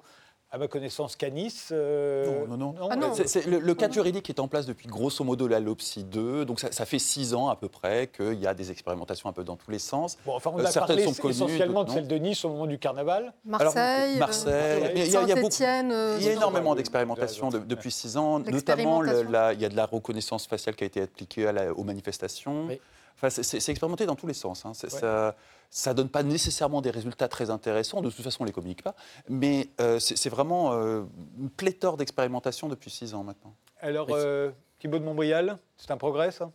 [0.55, 1.53] à ma connaissance, Canis.
[1.73, 2.89] euh, Non, non, non.
[2.89, 3.13] Ah non.
[3.49, 6.71] Le, le cadre juridique est en place depuis grosso modo la LOPSI 2, donc ça,
[6.71, 9.57] ça fait six ans à peu près qu'il y a des expérimentations un peu dans
[9.57, 10.17] tous les sens.
[10.25, 12.51] Bon, enfin, on Euh, a certaines parlé sont connues, essentiellement de celle de Nice au
[12.51, 13.33] moment du carnaval.
[13.45, 15.91] Marseille, Marseille, euh, il y a- il y a beaucoup- Saint-Étienne.
[15.91, 19.31] euh, Il y a énormément d'expérimentations de- depuis six ans, notamment le- L'expérimentation.
[19.33, 21.83] la- il y a de la reconnaissance faciale qui a été appliquée à la- aux
[21.83, 22.67] manifestations.
[22.69, 22.81] Oui.
[23.17, 24.65] Enfin, c'est- expérimenté dans tous les sens.
[24.67, 24.73] hein.
[24.83, 24.89] Ouais.
[24.91, 25.35] Ça
[25.71, 28.85] ça donne pas nécessairement des résultats très intéressants, de toute façon on ne les communique
[28.85, 28.95] pas,
[29.29, 31.03] mais euh, c'est vraiment euh,
[31.37, 33.55] une pléthore d'expérimentations depuis six ans maintenant.
[33.81, 36.49] Alors, euh, Thibaut de Montbrial, c'est un progrès, ça?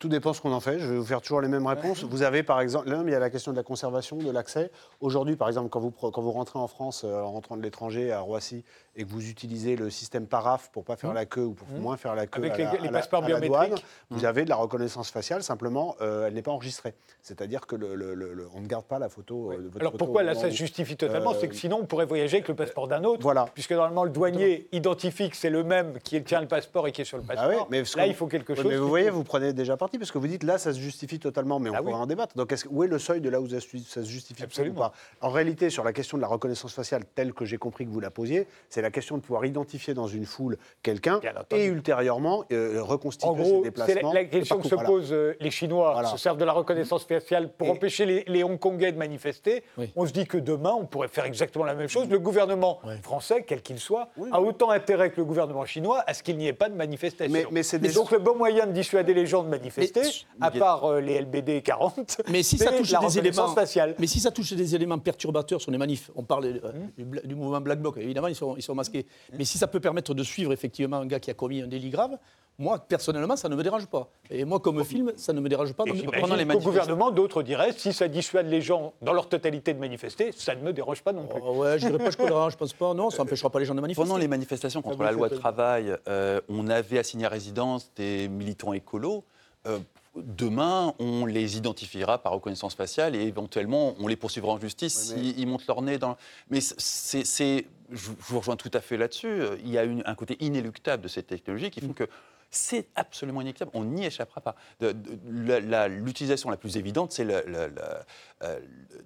[0.00, 0.80] Tout dépend ce qu'on en fait.
[0.80, 2.02] Je vais vous faire toujours les mêmes réponses.
[2.02, 4.72] Vous avez par exemple, là, il y a la question de la conservation, de l'accès.
[5.00, 8.10] Aujourd'hui, par exemple, quand vous, quand vous rentrez en France euh, en rentrant de l'étranger
[8.10, 8.64] à Roissy
[8.96, 11.14] et que vous utilisez le système PARAF pour pas faire Mmh.
[11.14, 11.78] la queue ou pour Mmh.
[11.80, 13.84] moins faire la queue Avec à les- la, les à la- passeports la biométriques.
[14.10, 14.24] vous Mmh.
[14.26, 15.42] avez de la reconnaissance faciale.
[15.42, 16.94] Simplement, euh, elle n'est pas enregistrée.
[17.22, 19.52] C'est-à-dire que le, le- le- le- on ne garde pas la photo.
[19.52, 21.32] euh, de votre Alors photo pourquoi là ça se justifie totalement?
[21.32, 23.22] Euh, C'est que sinon on pourrait voyager avec le passeport d'un autre.
[23.22, 23.46] Voilà.
[23.54, 27.00] Puisque normalement le douanier identifie que c'est le même qui tient le passeport et qui
[27.02, 27.46] est sur le passeport.
[27.52, 28.64] Ah oui, mais là il faut quelque chose.
[28.66, 31.18] mais vous voyez, vous prenez déjà parti parce que vous dites là, ça se justifie
[31.18, 32.02] totalement, mais on Ah pourra oui.
[32.02, 32.36] en débattre.
[32.36, 34.74] Donc, où est le seuil de là où ça se ça se justifie Absolument.
[34.76, 34.92] ou pas?
[35.20, 38.00] En réalité, sur la question de la reconnaissance faciale, telle que j'ai compris que vous
[38.00, 41.20] la posiez, c'est la question de pouvoir identifier dans une foule quelqu'un
[41.50, 44.12] et ultérieurement euh, reconstituer En ses gros, c'est la, déplacements.
[44.12, 44.88] la question que se Voilà.
[44.88, 46.08] posent euh, les Chinois, Voilà.
[46.08, 49.64] se servent de la reconnaissance faciale pour Et- empêcher les, les Hongkongais de manifester.
[49.78, 49.90] Oui.
[49.96, 52.08] On se dit que demain, on pourrait faire exactement la même chose.
[52.08, 56.22] Le gouvernement français, quel qu'il soit, a autant intérêt que le gouvernement chinois à ce
[56.22, 57.32] qu'il n'y ait pas de manifestation.
[57.32, 60.46] Mais- mais c'est des- donc le bon moyen de dissuader les gens de manifester, Mais-
[60.46, 63.54] à part euh, les LBD 40, Mais si ça c'est touche la des reconnaissance éléments,
[63.54, 63.94] faciale.
[63.98, 67.20] mais si ça touche des éléments perturbateurs sur les manifs, on parle euh, Mmh.
[67.24, 69.06] du, mouvement Black Bloc, évidemment ils sont, ils sont masqués.
[69.38, 71.90] Mais si ça peut permettre de suivre effectivement un gars qui a commis un délit
[71.90, 72.16] grave,
[72.58, 74.08] moi personnellement ça ne me dérange pas.
[74.30, 75.84] Et moi comme film, ça ne me dérange pas.
[75.84, 79.74] Donc, pendant les manifestations- gouvernement, d'autres diraient, si ça dissuade les gens dans leur totalité
[79.74, 81.40] de manifester, ça ne me dérange pas non plus.
[81.44, 82.10] Oh, ouais, je dirais pas
[82.50, 82.94] je pense pas.
[82.94, 84.06] Non, ça n'empêchera pas les gens de manifester.
[84.06, 88.28] Pendant les manifestations contre la loi de travail, euh, on avait assigné à résidence des
[88.28, 89.24] militants écolos.
[89.66, 89.78] Euh,
[90.16, 95.32] demain, on les identifiera par reconnaissance faciale et éventuellement, on les poursuivra en justice mais-
[95.32, 96.16] s'ils montent leur nez dans.
[96.50, 99.42] Mais c'est, je vous rejoins tout à fait là-dessus.
[99.64, 101.94] Il y a une- un côté inéluctable de cette technologie qui font Mm.
[101.94, 102.08] que
[102.50, 103.72] c'est absolument inéluctable.
[103.74, 104.54] On n'y échappera pas.
[104.80, 104.94] De-
[105.28, 108.60] la- la- L'utilisation la, plus évidente, c'est euh,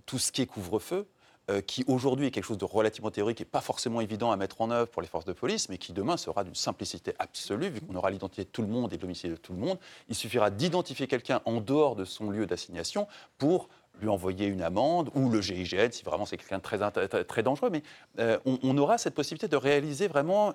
[0.07, 1.07] tout ce qui est couvre-feu
[1.51, 4.61] euh, qui aujourd'hui est quelque chose de relativement théorique et pas forcément évident à mettre
[4.61, 7.81] en œuvre pour les forces de police, mais qui demain sera d'une simplicité absolue, vu
[7.81, 9.79] qu'on aura l'identité de tout le monde et le domicile de tout le monde.
[10.11, 13.09] Il suffira d'identifier quelqu'un en dehors de son lieu d'assignation
[13.39, 17.71] pour lui envoyer une amende ou le GIGN si vraiment c'est quelqu'un de très, dangereux.
[17.71, 17.83] Mais
[18.19, 20.53] euh, on, aura cette possibilité de réaliser vraiment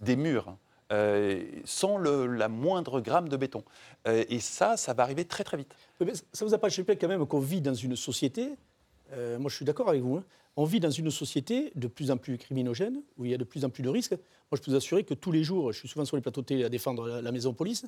[0.00, 0.56] des murs.
[0.92, 3.62] euh, sans la moindre gramme de béton.
[4.06, 5.74] Et ça, ça va arriver très très vite.
[6.00, 8.50] Mais ça vous a pas échappé quand même qu'on vit dans une société,
[9.12, 10.24] euh, moi je suis d'accord avec vous, hein,
[10.56, 13.44] on vit dans une société de plus en plus criminogène, où il y a de
[13.44, 14.12] plus en plus de risques.
[14.12, 16.42] Moi je peux vous assurer que tous les jours, je suis souvent sur les plateaux
[16.42, 17.86] télé à défendre la, la maison police,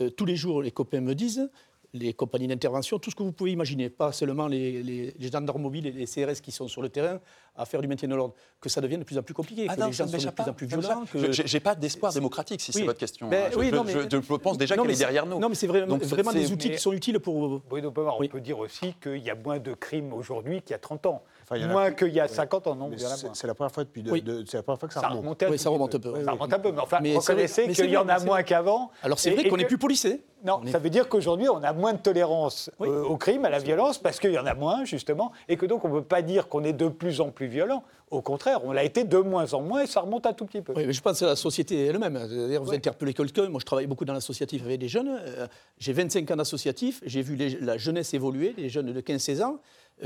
[0.00, 1.48] euh, tous les jours les copains me disent,
[1.94, 5.62] les compagnies d'intervention, tout ce que vous pouvez imaginer, pas seulement les, les, les gendarmes
[5.62, 7.18] mobiles et les CRS qui sont sur le terrain
[7.56, 9.74] à faire du maintien de l'ordre, que ça devienne de plus en plus compliqué, Ah
[9.74, 11.04] que non, les gens sont de plus en plus violents.
[11.12, 13.28] que- Je- J'ai pas d'espoir démocratique, si c'est votre question.
[13.28, 13.48] Ben hein.
[13.52, 15.38] Je, oui, je- non, mais- je- je pense déjà qu'elle est derrière nous.
[15.40, 17.60] Non, mais c'est vraiment, Donc, vraiment c'est- des outils mais- qui sont utiles pour.
[17.68, 18.26] Bruno Pomar, Oui.
[18.28, 21.06] on peut dire aussi qu'il y a moins de crimes aujourd'hui qu'il y a 30
[21.06, 21.22] ans.
[21.50, 22.06] Enfin, moins plus.
[22.06, 22.90] qu'il y a 50 ans, non
[23.32, 24.22] c'est la première fois depuis de- Oui.
[24.52, 25.42] la première fois que ça, Ça remonte.
[25.48, 25.96] Oui, ça remonte peu.
[25.96, 26.32] un peu, Ça oui, oui.
[26.32, 28.90] remonte un peu, mais enfin, Mais reconnaissez qu'il y en a moins qu'avant.
[29.02, 30.22] Alors c'est vrai qu'on n'est plus policé.
[30.44, 32.88] Non, ça veut dire qu'aujourd'hui, on a moins de tolérance Oui.
[32.88, 35.66] euh, au crime, à la violence, parce qu'il y en a moins, justement, et que
[35.66, 37.82] donc on ne peut pas dire qu'on est de plus en plus violent.
[38.12, 40.62] Au contraire, on l'a été de moins en moins, et ça remonte un tout petit
[40.62, 40.72] peu.
[40.76, 42.16] Oui, mais je pense que la société elle-même.
[42.30, 43.48] C'est-à-dire, vous interpellez quelqu'un.
[43.48, 45.08] Moi, je travaille beaucoup dans l'associatif avec des jeunes.
[45.20, 45.46] Euh,
[45.78, 47.00] J'ai 25 ans d'associatif.
[47.04, 49.58] J'ai vu les- la jeunesse évoluer, les jeunes de 15-16 ans,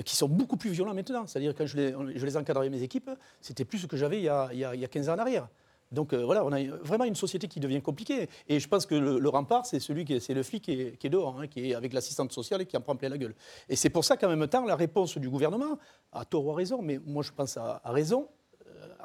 [0.04, 1.26] qui sont beaucoup plus violents maintenant.
[1.26, 4.48] C'est-à-dire, quand je les, encadrais mes équipes, c'était plus ce que j'avais il, y a-
[4.52, 5.48] il y a- il y a 15 ans en arrière.
[5.92, 8.28] Donc euh, voilà, on a vraiment une société qui devient compliquée.
[8.48, 11.08] Et je pense que le, rempart, c'est celui qui est, c'est le flic qui est,
[11.10, 13.34] dehors, hein, qui est avec l'assistante sociale et qui en prend plein la gueule.
[13.68, 15.78] Et c'est pour ça qu'en même temps, la réponse du gouvernement,
[16.12, 18.41] à tort ou à raison, mais moi je pense à, raison, euh,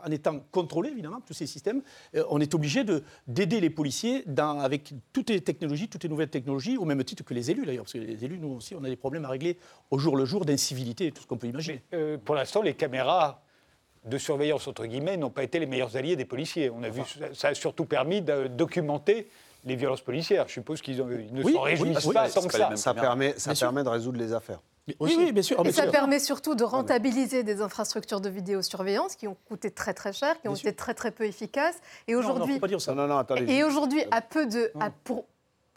[0.06, 1.82] en étant contrôlé, évidemment, tous ces systèmes,
[2.16, 6.10] euh, on est obligé de- d'aider les policiers dans- avec toutes les technologies, toutes les
[6.10, 8.76] nouvelles technologies, au même titre que les élus d'ailleurs, parce que les élus, nous aussi,
[8.76, 9.58] on a des problèmes à régler
[9.92, 11.82] au jour le jour d'incivilité et tout ce qu'on peut imaginer.
[11.92, 13.44] Mais, euh, pour l'instant, les caméras
[14.06, 16.70] de surveillance, entre guillemets, n'ont pas été les meilleurs alliés des policiers.
[16.70, 17.02] On a vu,
[17.34, 19.28] ça a surtout permis de documenter
[19.68, 20.46] les violences policières.
[20.48, 22.76] Je suppose qu'ils ont- ils ne Oui, s'en oui, réjouissent oui, pas tant que ça.
[22.76, 23.54] Ça, permet, ça
[23.84, 24.60] de résoudre les affaires.
[25.02, 25.60] oui, bien sûr.
[25.60, 25.92] Et bien ça sûr.
[25.92, 30.48] permet surtout de rentabiliser des infrastructures de vidéosurveillance qui ont coûté très très cher, qui
[30.48, 30.76] ont Bien été sûr.
[30.78, 31.76] très très peu efficaces.
[32.08, 32.94] Et Non, non, aujourd'hui, faut pas dire ça.
[32.96, 33.52] Non, non, non, attendez.
[33.52, 35.26] Et aujourd'hui, à peu de, à- pour,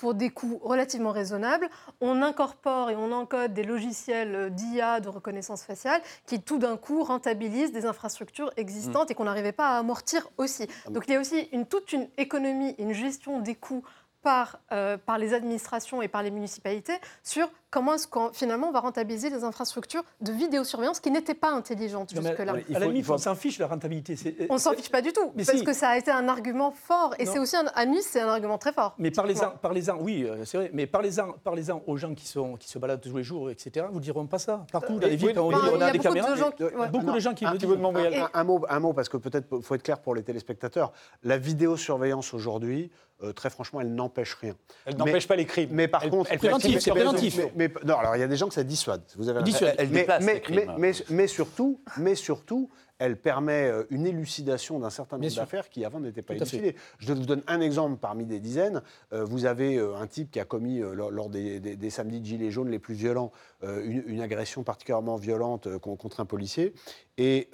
[0.01, 1.69] pour des coûts relativement raisonnables,
[2.01, 6.79] on incorpore et on encode des logiciels euh, d'IA, de reconnaissance faciale, qui tout d'un
[6.79, 10.67] coup rentabilisent des infrastructures existantes et qu'on n'arrivait pas à amortir aussi.
[10.89, 13.85] Donc il y a aussi une, toute une économie, une gestion des coûts
[14.23, 18.73] par, euh, par les administrations et par les municipalités sur comment est-ce qu'on finalement on
[18.73, 22.53] va rentabiliser les infrastructures de vidéosurveillance qui n'étaient pas intelligentes jusque-là.
[22.53, 24.17] à il la faut- limite, on s'en fiche de la rentabilité.
[24.51, 25.65] On s'en fiche pas du tout, Mais parce si.
[25.65, 27.15] que ça a été un argument fort.
[27.19, 28.95] Et c'est aussi, un, à Nice, c'est un argument très fort.
[28.99, 32.69] Mais parlez-en, parlez-en, oui, euh, c'est vrai, mais parlez-en, parlez-en aux gens qui, sont, qui
[32.69, 33.87] se baladent tous les jours, etc.
[33.91, 34.65] Vous ne diront pas ça.
[34.73, 36.21] Partout, dans les villes, quand on dit il on y a a des beaucoup de
[36.21, 36.89] caméras, gens qui- euh, ouais.
[36.89, 37.75] beaucoup non, de gens qui un le petit disent.
[37.75, 38.29] peu de Montréal.
[38.35, 40.93] Un, un mot, un mot, parce que peut-être il faut être clair pour les téléspectateurs.
[41.23, 42.91] La vidéosurveillance aujourd'hui,
[43.23, 44.55] euh, très franchement, elle n'empêche rien.
[44.87, 45.69] Elle n'empêche pas les crimes.
[45.73, 47.39] Mais par Elle- contre, elle préventif, c'est préventif.
[47.55, 49.03] Mais, mais- non, alors il y a des gens que ça dissuade.
[49.17, 49.43] Vous avez.
[49.43, 49.75] Dissuade.
[49.79, 50.57] Elle mais, déplace mais, les crimes.
[50.79, 55.71] mais- mais- mais surtout, mais surtout, elle permet euh, une élucidation d'un certain nombre d'affaires
[55.71, 56.77] qui avant n'étaient pas élucidées.
[56.99, 58.83] Je vous donne un exemple parmi des dizaines.
[59.15, 61.91] Euh, vous avez euh, un type qui a commis euh, lors, lors des, des- des
[61.91, 66.25] samedis de gilets jaunes les plus violents une, une agression particulièrement violente con- contre un
[66.25, 66.73] policier,
[67.19, 67.49] et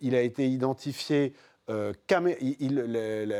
[0.00, 1.34] il a été identifié.
[1.70, 2.74] Euh, camé- il- il-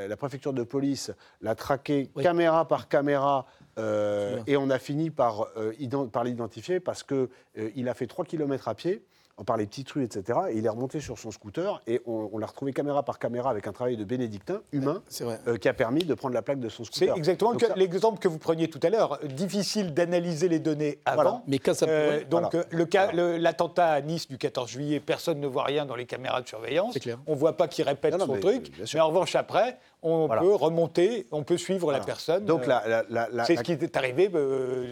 [0.08, 2.22] la, préfecture de police l'a traqué Oui.
[2.22, 3.46] caméra par caméra
[3.78, 5.72] euh, et on a fini par, euh,
[6.12, 9.04] par l'identifier parce qu'il a fait 3 km à pied
[9.46, 10.38] par les petites rues, etc.
[10.50, 13.50] Et il est remonté sur son scooter et on, on l'a retrouvé caméra par caméra
[13.50, 15.40] avec un travail de bénédictin humain C'est vrai.
[15.48, 17.16] euh, qui a permis de prendre la plaque de son C'est scooter.
[17.16, 19.18] exactement Donc que- ça- l'exemple que vous preniez tout à l'heure.
[19.24, 21.22] Difficile d'analyser les données avant.
[21.22, 21.42] Voilà.
[21.48, 21.86] Mais quand ça.
[21.88, 22.50] Euh, donc voilà.
[22.54, 25.96] euh, le cas- le- l'attentat à Nice du 14 juillet, personne ne voit rien dans
[25.96, 26.92] les caméras de surveillance.
[26.92, 27.18] C'est clair.
[27.26, 28.70] On ne voit pas qui répète Non, non, son mais, truc.
[28.80, 28.84] euh.
[28.94, 30.42] Mais en revanche, après, on Voilà.
[30.42, 32.44] peut remonter, on peut suivre la personne.
[32.44, 34.30] Donc la, la- la- la- c'est ce qui est arrivé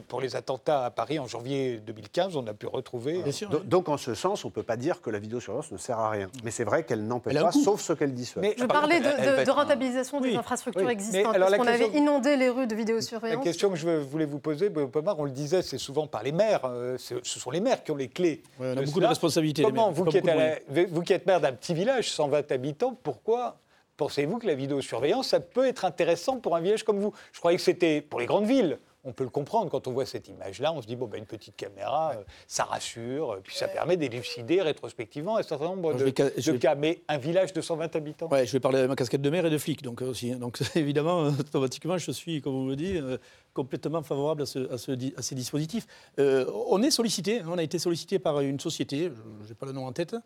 [0.09, 2.37] pour les attentats à Paris en janvier 2015.
[2.37, 3.22] On a pu retrouver.
[3.22, 3.50] Bien sûr.
[3.50, 5.98] do- donc en ce sens, on ne peut pas dire que la vidéosurveillance ne sert
[5.98, 6.29] à rien.
[6.44, 8.42] Mais c'est vrai qu'elle n'empêche pas, sauf ce qu'elle dissuade.
[8.44, 10.92] Mais Je Par parlais de, un- rentabilisation Oui, des infrastructures oui.
[10.92, 13.44] existantes, alors, parce qu'on la question- avait inondé les rues de La vidéosurveillance.
[13.44, 16.61] question que je voulais vous poser, Pomar, on le disait, c'est souvent par les maires.
[16.64, 18.42] euh, ce sont les maires qui ont les clés.
[18.59, 19.07] Ouais, on a de beaucoup cela.
[19.07, 20.57] de responsabilités, Comment, vous qui, êtes la-
[20.90, 23.57] vous qui êtes maire d'un petit village, 120 habitants, pourquoi
[23.96, 27.12] pensez-vous que la vidéosurveillance, ça peut être intéressant pour un village comme vous?
[27.33, 28.79] Je croyais que c'était pour les grandes villes.
[29.03, 31.25] On peut le comprendre quand on voit cette image-là, on se dit bon ben une
[31.27, 36.05] petite caméra, euh, ça rassure, euh, puis ça permet d'élucider rétrospectivement un certain nombre de,
[36.05, 36.75] vais ca- je de vais- cas.
[36.75, 38.29] Mais un village de 120 habitants.
[38.29, 40.33] Ouais, je vais parler de ma casquette de maire et de flic, donc euh, aussi.
[40.33, 40.37] hein.
[40.37, 43.17] Donc évidemment, automatiquement, je suis, comme vous le dites, euh,
[43.53, 45.87] complètement favorable à, ce- à ce di- à ces dispositifs.
[46.19, 49.11] Euh, on est sollicité, on a été sollicité par une société,
[49.43, 50.17] je n'ai pas le nom en tête,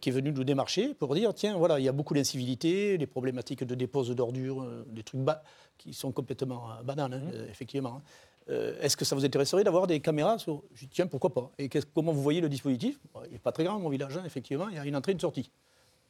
[0.00, 3.06] qui est venue nous démarcher pour dire tiens, voilà, il y a beaucoup d'incivilités, des
[3.06, 5.42] problématiques de dépose d'ordures, euh, des trucs bas,
[5.78, 7.96] qui sont complètement euh, bananes, hein, euh, effectivement.
[7.96, 8.02] hein.
[8.48, 10.62] Euh, Est-ce que ça vous intéresserait d'avoir des caméras sur...
[10.74, 11.52] Je dis, tiens, pourquoi pas?
[11.58, 12.98] Et comment vous voyez le dispositif?
[13.26, 15.14] Il n'est pas très grand, mon village, hein, effectivement, il y a une entrée et
[15.14, 15.50] une sortie.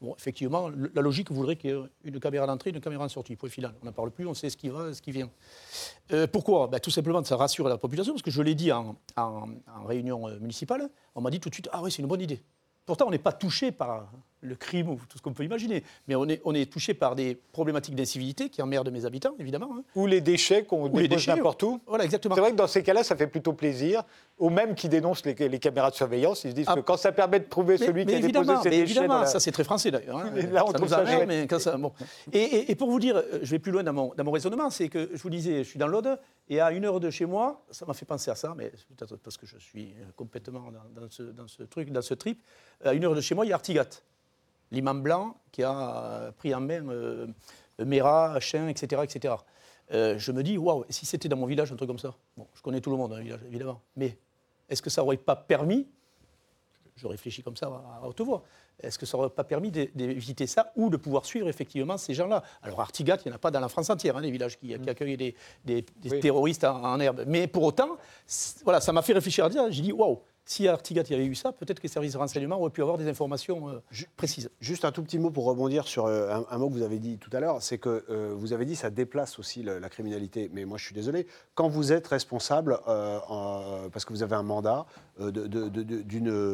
[0.01, 3.37] Bon, effectivement, la logique voudrait qu'il y ait une caméra d'entrée, une caméra de sortie.
[3.37, 3.75] Point final.
[3.83, 5.29] On n'en parle plus, on sait ce qui va, ce qui vient.
[6.13, 6.69] Euh, pourquoi?
[6.69, 9.85] Ben, Tout simplement, ça rassure la population, parce que je l'ai dit en, en- en
[9.85, 12.41] réunion euh, municipale, on m'a dit tout de suite Ah oui, c'est une bonne idée.
[12.87, 14.11] Pourtant, on n'est pas touché par,
[14.43, 15.83] le crime ou tout ce qu'on peut imaginer.
[16.09, 19.71] Mais on est, on est touché par des problématiques d'incivilité qui emmerdent mes habitants, évidemment.
[19.79, 19.83] hein.
[19.95, 21.81] Ou les déchets qu'on dépose n'importe où.
[21.87, 22.35] Voilà, exactement.
[22.35, 24.03] C'est vrai que dans ces cas-là, ça fait plutôt plaisir
[24.39, 26.45] aux mêmes qui dénoncent les, les caméras de surveillance.
[26.45, 26.75] Ils se disent Ah.
[26.77, 28.81] que quand ça permet de trouver Mais- celui mais qui a déposé ses mais déchets
[28.83, 30.17] évidemment, la- ça c'est très français d'ailleurs.
[30.19, 30.31] hein.
[30.53, 31.93] Là, on ça trouve ça amène, mais quand ça, bon.
[32.33, 34.31] et, et- et pour vous dire, euh, je vais plus loin dans mon, dans mon
[34.31, 37.11] raisonnement, c'est que je vous disais, je suis dans l'Aude et à une heure de
[37.11, 39.93] chez moi, ça m'a fait penser à ça, mais c'est peut-être parce que je suis
[40.01, 42.41] euh, complètement dans, dans ce, dans ce truc, dans ce trip.
[42.83, 43.85] À une heure de chez moi, il y a Artigat,
[44.71, 47.27] l'imam blanc qui a euh, pris en main euh,
[47.79, 49.35] Mera, Chien, etc., etc.
[49.93, 52.47] Euh, je me dis, waouh, si c'était dans mon village un truc comme ça Bon,
[52.55, 54.17] je connais tout le monde dans le village, évidemment, mais
[54.69, 55.87] est-ce que ça aurait pas permis
[56.97, 57.67] je réfléchis comme ça
[58.03, 58.43] à haute voix.
[58.79, 62.13] Est-ce que ça n'aurait pas permis d'é- d'éviter ça ou de pouvoir suivre effectivement ces
[62.13, 62.43] gens-là?
[62.63, 64.79] Alors Artigat, il n'y en a pas dans la France entière, hein, des villages qui,
[64.79, 66.21] qui accueillent des, des- des Oui.
[66.21, 67.25] terroristes en, en herbe.
[67.27, 67.97] Mais pour autant,
[68.65, 70.21] voilà, ça m'a fait réfléchir à dire, j'ai dit, waouh,
[70.51, 72.71] si à Artigat il y avait eu ça, peut-être que les services de renseignement auraient
[72.71, 73.79] pu avoir des informations euh,
[74.17, 74.51] précises.
[74.61, 76.99] Juste un tout petit mot pour rebondir sur euh, un, un mot que vous avez
[76.99, 79.89] dit tout à l'heure, c'est que euh, vous avez dit ça déplace aussi le- la
[79.89, 80.51] criminalité.
[80.53, 81.29] Mais moi, je suis désolé.
[81.55, 84.87] Quand vous êtes responsable, en- parce que vous avez un mandat
[85.21, 86.51] de- de- de- de- d'une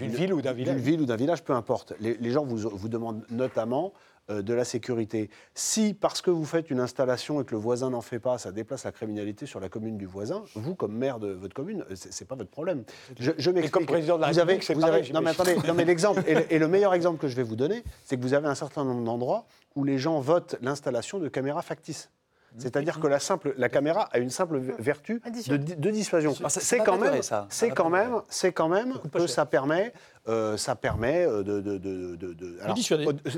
[0.00, 0.74] ville ou d'un village.
[0.74, 1.92] D'une ville ou d'un village, peu importe.
[2.00, 3.92] Les, les gens vous, vous demandent notamment
[4.28, 5.28] de la sécurité.
[5.54, 8.52] Si, parce que vous faites une installation et que le voisin n'en fait pas, ça
[8.52, 12.12] déplace la criminalité sur la commune du voisin, vous, comme maire de votre commune, c'est
[12.12, 12.84] c'est pas votre problème.
[13.18, 13.72] Je, je m'explique.
[13.72, 15.84] comme président de la Vous avez- République, c'est pareil, avez- Non, mais attendez, non, mais
[15.90, 18.34] l'exemple, et, le- et le meilleur exemple que je vais vous donner, c'est que vous
[18.34, 22.10] avez un certain nombre d'endroits où les gens votent l'installation de caméras factices.
[22.58, 25.52] C'est-à-dire que la, simple, la caméra a une simple vertu Addition.
[25.52, 26.34] de, di- de dissuasion.
[26.44, 29.92] Ah, c'est- quand même, c'est quand même, c'est quand même que ça permet,
[30.28, 32.76] euh, ça permet euh, de, de- de- de- de- alors,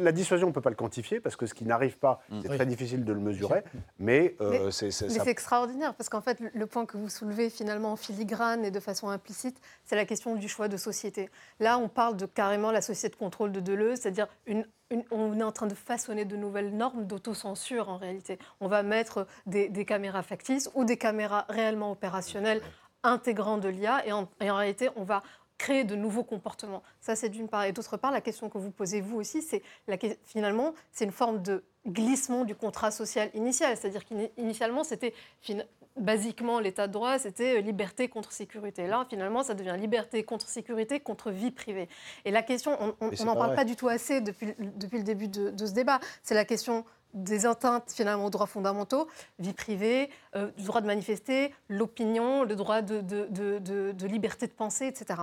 [0.00, 2.48] la dissuasion, on ne peut pas le quantifier parce que ce qui n'arrive pas, c'est
[2.48, 2.56] Oui.
[2.56, 3.62] très difficile de le mesurer.
[3.98, 7.92] Mais, euh, c'est ça- extraordinaire parce qu'en fait, le- le point que vous soulevez finalement
[7.92, 11.30] en filigrane et de façon implicite, c'est la question du choix de société.
[11.60, 14.66] Là, on parle de carrément la société de contrôle de Deleuze, c'est-à-dire une,
[15.10, 18.38] on est en train de façonner de nouvelles normes d'autocensure en réalité.
[18.60, 22.62] On va mettre des, caméras factices ou des caméras réellement opérationnelles
[23.02, 25.22] intégrant de l'IA et et en réalité, on va
[25.62, 26.82] créer de nouveaux comportements.
[27.00, 27.64] Ça, c'est d'une part.
[27.64, 29.62] Et d'autre part, la question que vous posez vous aussi, c'est
[30.24, 33.76] finalement, c'est une forme de glissement du contrat social initial.
[33.76, 35.14] C'est-à-dire qu'initialement, c'était
[35.96, 38.86] basiquement l'état de droit, c'était euh, liberté contre sécurité.
[38.86, 41.88] Là, finalement, ça devient liberté contre sécurité contre vie privée.
[42.24, 43.56] Et la question, on n'en parle vrai.
[43.56, 46.00] pas du tout assez depuis, le- depuis le début de, de ce débat.
[46.22, 46.84] C'est la question
[47.14, 49.06] des atteintes finalement aux droits fondamentaux,
[49.38, 54.52] vie privée, euh, le droit de manifester, l'opinion, le droit de, de- de- liberté de
[54.52, 55.20] penser, etc.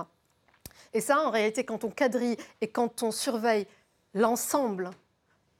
[0.94, 3.66] Et ça, en réalité, quand on quadrille et quand on surveille
[4.14, 4.90] l'ensemble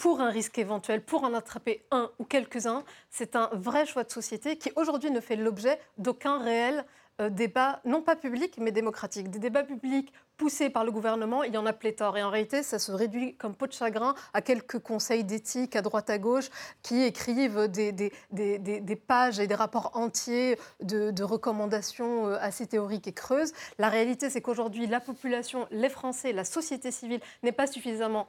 [0.00, 4.10] pour un risque éventuel, pour en attraper un ou quelques-uns, c'est un vrai choix de
[4.10, 6.86] société qui aujourd'hui ne fait l'objet d'aucun réel
[7.20, 9.30] euh, débat, non pas public, mais démocratique.
[9.30, 12.16] Des débats publics poussés par le gouvernement, il y en a pléthore.
[12.16, 15.82] Et en réalité, ça se réduit comme peau de chagrin à quelques conseils d'éthique à
[15.82, 16.48] droite à gauche
[16.82, 23.12] qui écrivent des, pages et des rapports entiers de, de recommandations euh, assez théoriques et
[23.12, 23.52] creuses.
[23.78, 28.28] La réalité, c'est qu'aujourd'hui, la population, les Français, la société civile n'est pas suffisamment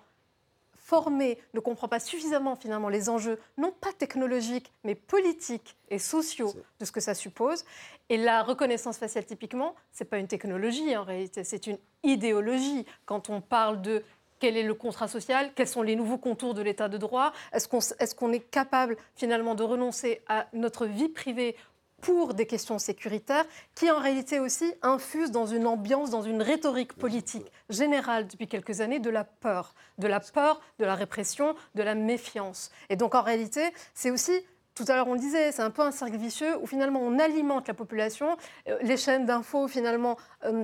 [0.91, 6.53] formée, ne comprend pas suffisamment finalement les enjeux, non pas technologiques, mais politiques et sociaux
[6.81, 7.63] de ce que ça suppose.
[8.09, 12.85] Et la reconnaissance faciale, typiquement, c'est pas une technologie en réalité, c'est une idéologie.
[13.05, 14.03] Quand on parle de
[14.39, 17.69] quel est le contrat social, quels sont les nouveaux contours de l'état de droit, est-ce
[17.69, 21.55] qu'on est, qu'on est capable finalement de renoncer à notre vie privée
[22.01, 23.45] pour des questions sécuritaires,
[23.75, 28.81] qui en réalité aussi infusent dans une ambiance, dans une rhétorique politique générale depuis quelques
[28.81, 32.71] années de la peur, de la peur, de la répression, de la méfiance.
[32.89, 33.61] Et donc en réalité,
[33.93, 34.33] c'est aussi
[34.73, 37.19] tout à l'heure, on le disait, c'est un peu un cercle vicieux où finalement on
[37.19, 38.37] alimente la population.
[38.69, 40.63] Euh, Les chaînes d'infos, finalement, euh,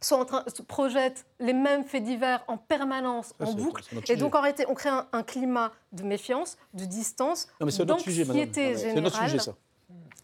[0.00, 3.82] sont en train, se projettent les mêmes faits divers en permanence, Ça, en boucle.
[4.08, 8.76] Et donc en réalité, on crée un, un climat de méfiance, de distance, d'anxiété mais
[8.76, 9.28] C'est notre générale.
[9.30, 9.54] sujet, ça.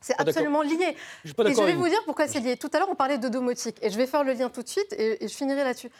[0.00, 0.28] C'est d'accord.
[0.28, 0.96] absolument lié.
[1.24, 2.56] Je Et je vais vous dire pourquoi c'est lié.
[2.56, 3.78] Tout à l'heure, on parlait de domotique.
[3.82, 5.90] Et je vais faire le lien tout de suite et, et je finirai là-dessus.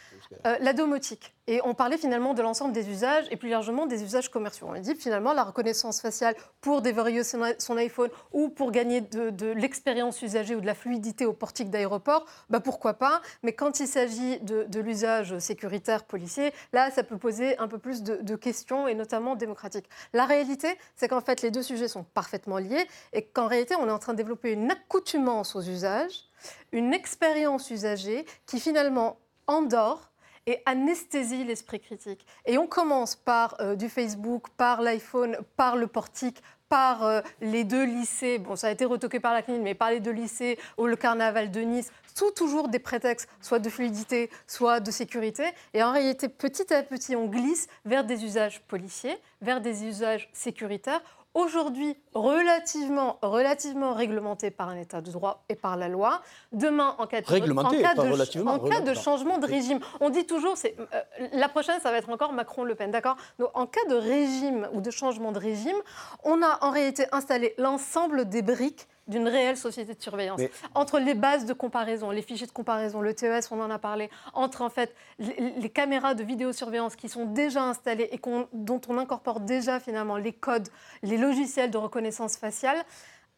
[0.47, 1.35] Euh, la domotique.
[1.49, 4.67] Et on parlait finalement de l'ensemble des usages et plus largement des usages commerciaux.
[4.69, 9.01] On a dit finalement la reconnaissance faciale pour déverrouiller son, son iPhone ou pour gagner
[9.01, 13.23] de, de l'expérience usagée ou de la fluidité au portique d'aéroport, bah pourquoi pas.
[13.43, 17.79] Mais quand il s'agit de, de l'usage sécuritaire policier, là, ça peut poser un peu
[17.79, 19.87] plus de, de questions et notamment démocratiques.
[20.13, 23.86] La réalité, c'est qu'en fait, les deux sujets sont parfaitement liés et qu'en réalité, on
[23.89, 26.25] est en train de développer une accoutumance aux usages,
[26.73, 30.11] une expérience usagée qui finalement endort
[30.47, 32.25] et anesthésie l'esprit critique.
[32.47, 37.65] Et on commence par euh, du Facebook, par l'iPhone, par le portique, par euh, les
[37.65, 40.59] deux lycées, bon ça a été retoqué par la CNIL, mais par les deux lycées
[40.79, 45.45] ou le carnaval de Nice, sous toujours des prétextes, soit de fluidité, soit de sécurité.
[45.75, 50.29] Et en réalité, petit à petit, on glisse vers des usages policiers, vers des usages
[50.33, 51.03] sécuritaires,
[51.37, 56.23] aujourd'hui relativement, relativement réglementé par un état de droit et par la loi.
[56.53, 59.03] Demain, en cas de, Réglementé, en cas pas de, relativement, en cas de relativement.
[59.03, 62.75] changement de régime, on dit toujours, c'est euh, la prochaine, ça va être encore Macron-Le
[62.75, 63.17] Pen, d'accord?
[63.39, 65.77] Donc, en cas de régime ou de changement de régime,
[66.25, 70.39] on a en réalité installé l'ensemble des briques d'une réelle société de surveillance.
[70.41, 73.79] Mais- Entre les bases de comparaison, les fichiers de comparaison, le TES, on en a
[73.79, 78.21] parlé, entre en fait les, les caméras de vidéosurveillance qui sont déjà installées et
[78.53, 80.69] dont on incorpore déjà finalement les codes,
[81.03, 82.77] les logiciels de reconnaissance faciale,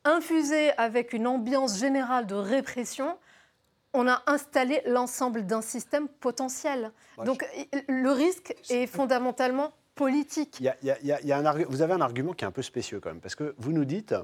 [0.05, 3.17] infusés avec une ambiance générale de répression,
[3.95, 6.93] on a installé l'ensemble d'un système potentiel.
[7.17, 7.45] Moi, Donc
[7.89, 10.59] le risque est fondamentalement politique.
[10.61, 11.83] Il y a- il y a- il y a- il y a un argu- vous
[11.83, 14.15] avez un argument qui est un peu spécieux quand même, parce que vous nous dites,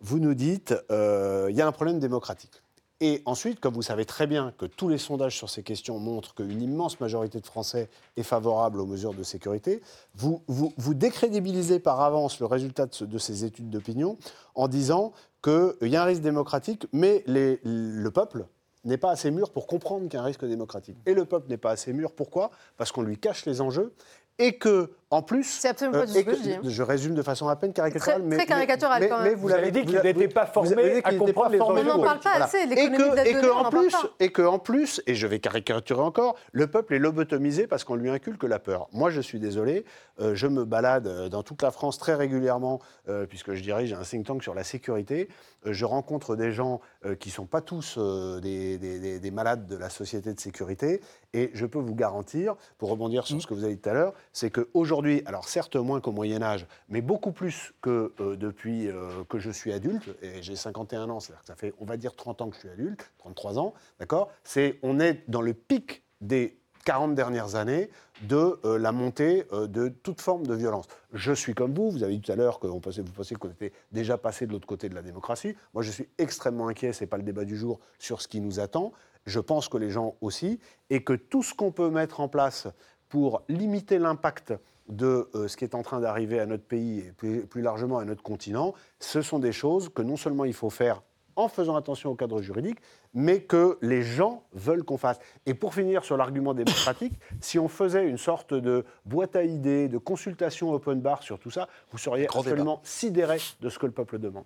[0.00, 2.62] vous nous dites, euh, il y a un problème démocratique.
[3.02, 6.34] Et ensuite, comme vous savez très bien que tous les sondages sur ces questions montrent
[6.34, 7.88] qu'une immense majorité de Français
[8.18, 9.80] est favorable aux mesures de sécurité,
[10.14, 14.18] vous, vous, décrédibilisez par avance le résultat de, ce- de ces études d'opinion
[14.54, 18.44] en disant qu'il y a un risque démocratique, mais le peuple
[18.84, 20.96] n'est pas assez mûr pour comprendre qu'il y a un risque démocratique.
[21.06, 22.50] Et le peuple n'est pas assez mûr, pourquoi?
[22.76, 23.94] Parce qu'on lui cache les enjeux
[24.38, 25.42] et que, en plus...
[25.44, 26.52] C'est absolument pas Euh, du tout et ce que je dis.
[26.54, 26.60] hein.
[26.64, 28.20] Je résume de façon à peine caricaturale.
[28.20, 29.34] Très- mais, très caricaturale, mais, quand mais même.
[29.34, 31.80] vous, Vous l'avez- avez dit qu'il vous- n'était pas formé à comprendre pas les enjeux.
[31.80, 32.44] On n'en parle pas Voilà.
[32.44, 34.58] assez, Et l'économie que, de la et donnée, que on en plus, et que en
[34.60, 38.60] plus, et je vais caricaturer encore, le peuple est lobotomisé parce qu'on lui inculque la
[38.60, 38.88] peur.
[38.92, 39.84] Moi, je suis désolé,
[40.20, 43.92] euh, je me balade euh, dans toute la France très régulièrement, euh, puisque je dirige
[43.92, 45.28] un think tank sur la sécurité.
[45.66, 49.18] Euh, je rencontre des gens euh, qui ne sont pas tous euh, des, des- des-
[49.18, 51.00] des malades de la société de sécurité,
[51.34, 53.94] et je peux vous garantir, pour rebondir sur ce que vous avez dit tout à
[53.94, 58.88] l'heure, c'est qu'aujourd'hui, alors certes moins qu'au Moyen Âge, mais beaucoup plus que euh, depuis
[58.88, 61.96] euh, que je suis adulte, et j'ai 51 ans, c'est-à-dire que ça fait, on va
[61.96, 65.54] dire, 30 ans que je suis adulte, 33 ans, d'accord C'est, on est dans le
[65.54, 67.90] pic des 40 dernières années
[68.22, 70.86] de euh, la montée de toute forme de violence.
[71.12, 73.50] Je suis comme vous, vous avez dit tout à l'heure que pensait, vous pensiez qu'on
[73.50, 75.54] était déjà passé de l'autre côté de la démocratie.
[75.74, 78.40] Moi, je suis extrêmement inquiet, ce n'est pas le débat du jour, sur ce qui
[78.40, 78.92] nous attend.
[79.26, 82.66] Je pense que les gens aussi, et que tout ce qu'on peut mettre en place
[83.10, 84.54] pour limiter l'impact
[84.90, 87.98] de euh, ce qui est en train d'arriver à notre pays et plus, plus largement
[87.98, 91.02] à notre continent, ce sont des choses que non seulement il faut faire
[91.36, 92.78] en faisant attention au cadre juridique,
[93.14, 95.18] mais que les gens veulent qu'on fasse.
[95.46, 99.88] Et pour finir sur l'argument démocratique, si on faisait une sorte de boîte à idées,
[99.88, 102.50] de consultation open bar sur tout ça, vous seriez Grand débat.
[102.50, 104.44] absolument sidéré de ce que le peuple demande.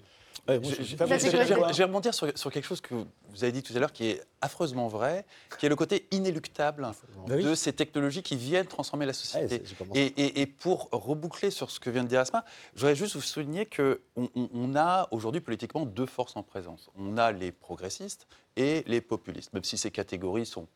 [0.48, 3.92] Ouais, Je- vais rebondir sur, sur quelque chose que vous avez dit tout à l'heure
[3.92, 5.24] qui est affreusement vrai,
[5.58, 6.82] qui est le côté inéluctable
[7.26, 7.44] Bah oui.
[7.44, 9.62] de ces technologies qui viennent transformer la société.
[9.94, 13.14] Et, et- et pour reboucler sur ce que vient de dire Asma, je voudrais juste
[13.14, 16.90] vous souligner qu'on on, on a aujourd'hui politiquement deux forces en présence.
[16.96, 18.26] On a les progressistes
[18.56, 20.66] et les populistes, même si ces catégories sont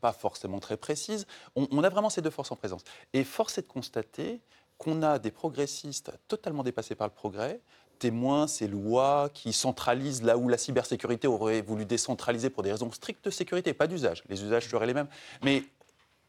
[0.00, 1.26] pas forcément très précises.
[1.56, 2.82] On, on a vraiment ces deux forces en présence.
[3.12, 4.40] Et force est de constater
[4.78, 7.60] qu'on a des progressistes totalement dépassés par le progrès,
[8.00, 12.90] témoins ces lois qui centralisent là où la cybersécurité aurait voulu décentraliser pour des raisons
[12.90, 14.24] strictes de sécurité, pas d'usage.
[14.28, 15.08] Les usages seraient les mêmes.
[15.44, 15.62] Mais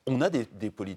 [0.06, 0.48] on a des,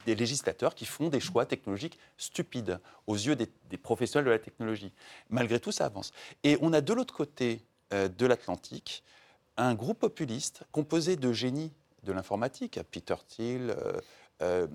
[0.06, 4.92] législateurs qui font des choix technologiques stupides aux yeux des, des professionnels de la technologie.
[5.30, 6.12] Malgré tout, ça avance.
[6.42, 7.60] Et on a de l'autre côté
[7.92, 9.04] euh, de l'Atlantique
[9.56, 11.72] un groupe populiste composé de génies
[12.02, 14.00] de l'informatique, Peter Thiel, euh,
[14.42, 14.66] euh,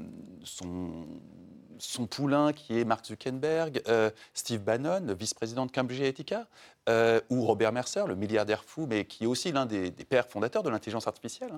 [0.44, 6.48] son, poulain qui est Mark Zuckerberg, euh, Steve Bannon, vice-président de Cambridge Analytica,
[6.88, 10.64] euh, ou Robert Mercer, le milliardaire fou, mais qui est aussi l'un des, pères fondateurs
[10.64, 11.52] de l'intelligence artificielle.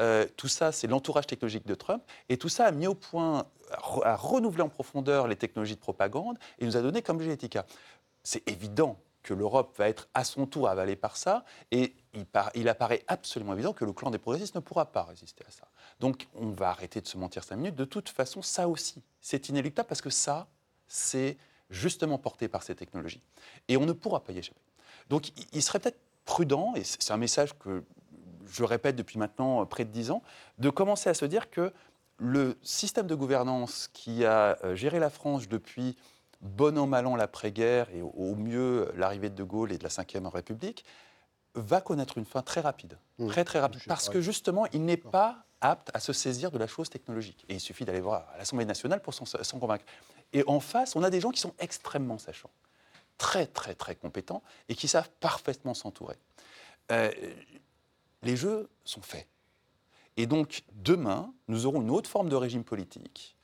[0.00, 0.26] hein.
[0.36, 2.02] Tout ça, c'est l'entourage technologique de Trump.
[2.28, 5.80] Et tout ça a mis au point, a a renouvelé en profondeur les technologies de
[5.80, 7.66] propagande et nous a donné Cambridge Analytica.
[8.24, 12.50] C'est évident que l'Europe va être à son tour avalée par ça, et il, par-
[12.54, 15.68] il apparaît absolument évident que le clan des progressistes ne pourra pas résister à ça.
[16.00, 17.74] Donc on va arrêter de se mentir cinq minutes.
[17.76, 20.46] De toute façon, ça aussi, c'est inéluctable parce que ça,
[20.86, 21.36] c'est
[21.70, 23.22] justement porté par ces technologies.
[23.68, 24.60] Et on ne pourra pas y échapper.
[25.08, 27.82] Donc il- serait peut-être prudent, et c'est un message que
[28.46, 30.22] je répète depuis maintenant euh, près de dix ans,
[30.58, 31.72] de commencer à se dire que
[32.18, 35.96] le système de gouvernance qui a euh, géré la France depuis
[36.40, 39.90] bon an, mal an l'après-guerre et au- mieux l'arrivée de De Gaulle et de la
[40.20, 40.84] Ve République,
[41.60, 42.98] va connaître une fin très rapide.
[43.18, 43.28] Mmh.
[43.28, 43.82] Très très rapide.
[43.86, 47.44] Parce que justement, il n'est pas apte à se saisir de la chose technologique.
[47.48, 49.84] Et il suffit d'aller voir à l'Assemblée nationale pour s'en s'en convaincre.
[50.32, 52.50] Et en face, on a des gens qui sont extrêmement sachants,
[53.16, 56.16] très très très compétents et qui savent parfaitement s'entourer.
[56.92, 57.10] Euh,
[58.22, 59.26] les jeux sont faits.
[60.16, 63.36] Et donc, demain, nous aurons une autre forme de régime politique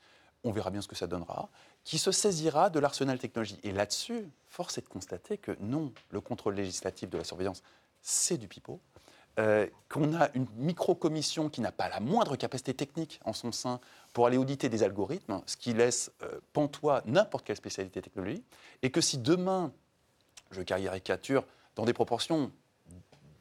[0.45, 1.49] on verra bien ce que ça donnera,
[1.83, 3.59] qui se saisira de l'arsenal technologique.
[3.63, 7.63] Et là-dessus, force est de constater que non, le contrôle législatif de la surveillance,
[8.05, 8.79] c'est du pipeau.
[9.37, 13.81] Euh, qu'on a une micro-commission qui n'a pas la moindre capacité technique en son sein
[14.13, 18.45] pour aller auditer des algorithmes, ce qui laisse euh, pantois n'importe quelle spécialité technologique,
[18.81, 19.73] et que si demain,
[20.51, 21.43] je caricature
[21.75, 22.49] dans des proportions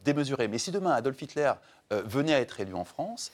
[0.03, 1.53] démesurées, mais si demain Adolf Hitler
[1.93, 3.31] euh, venait à être élu en France,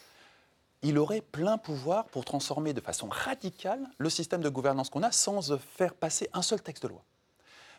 [0.83, 5.13] il aurait plein pouvoir pour transformer de façon radicale le système de gouvernance qu'on a
[5.13, 7.03] sans faire passer un seul texte de loi.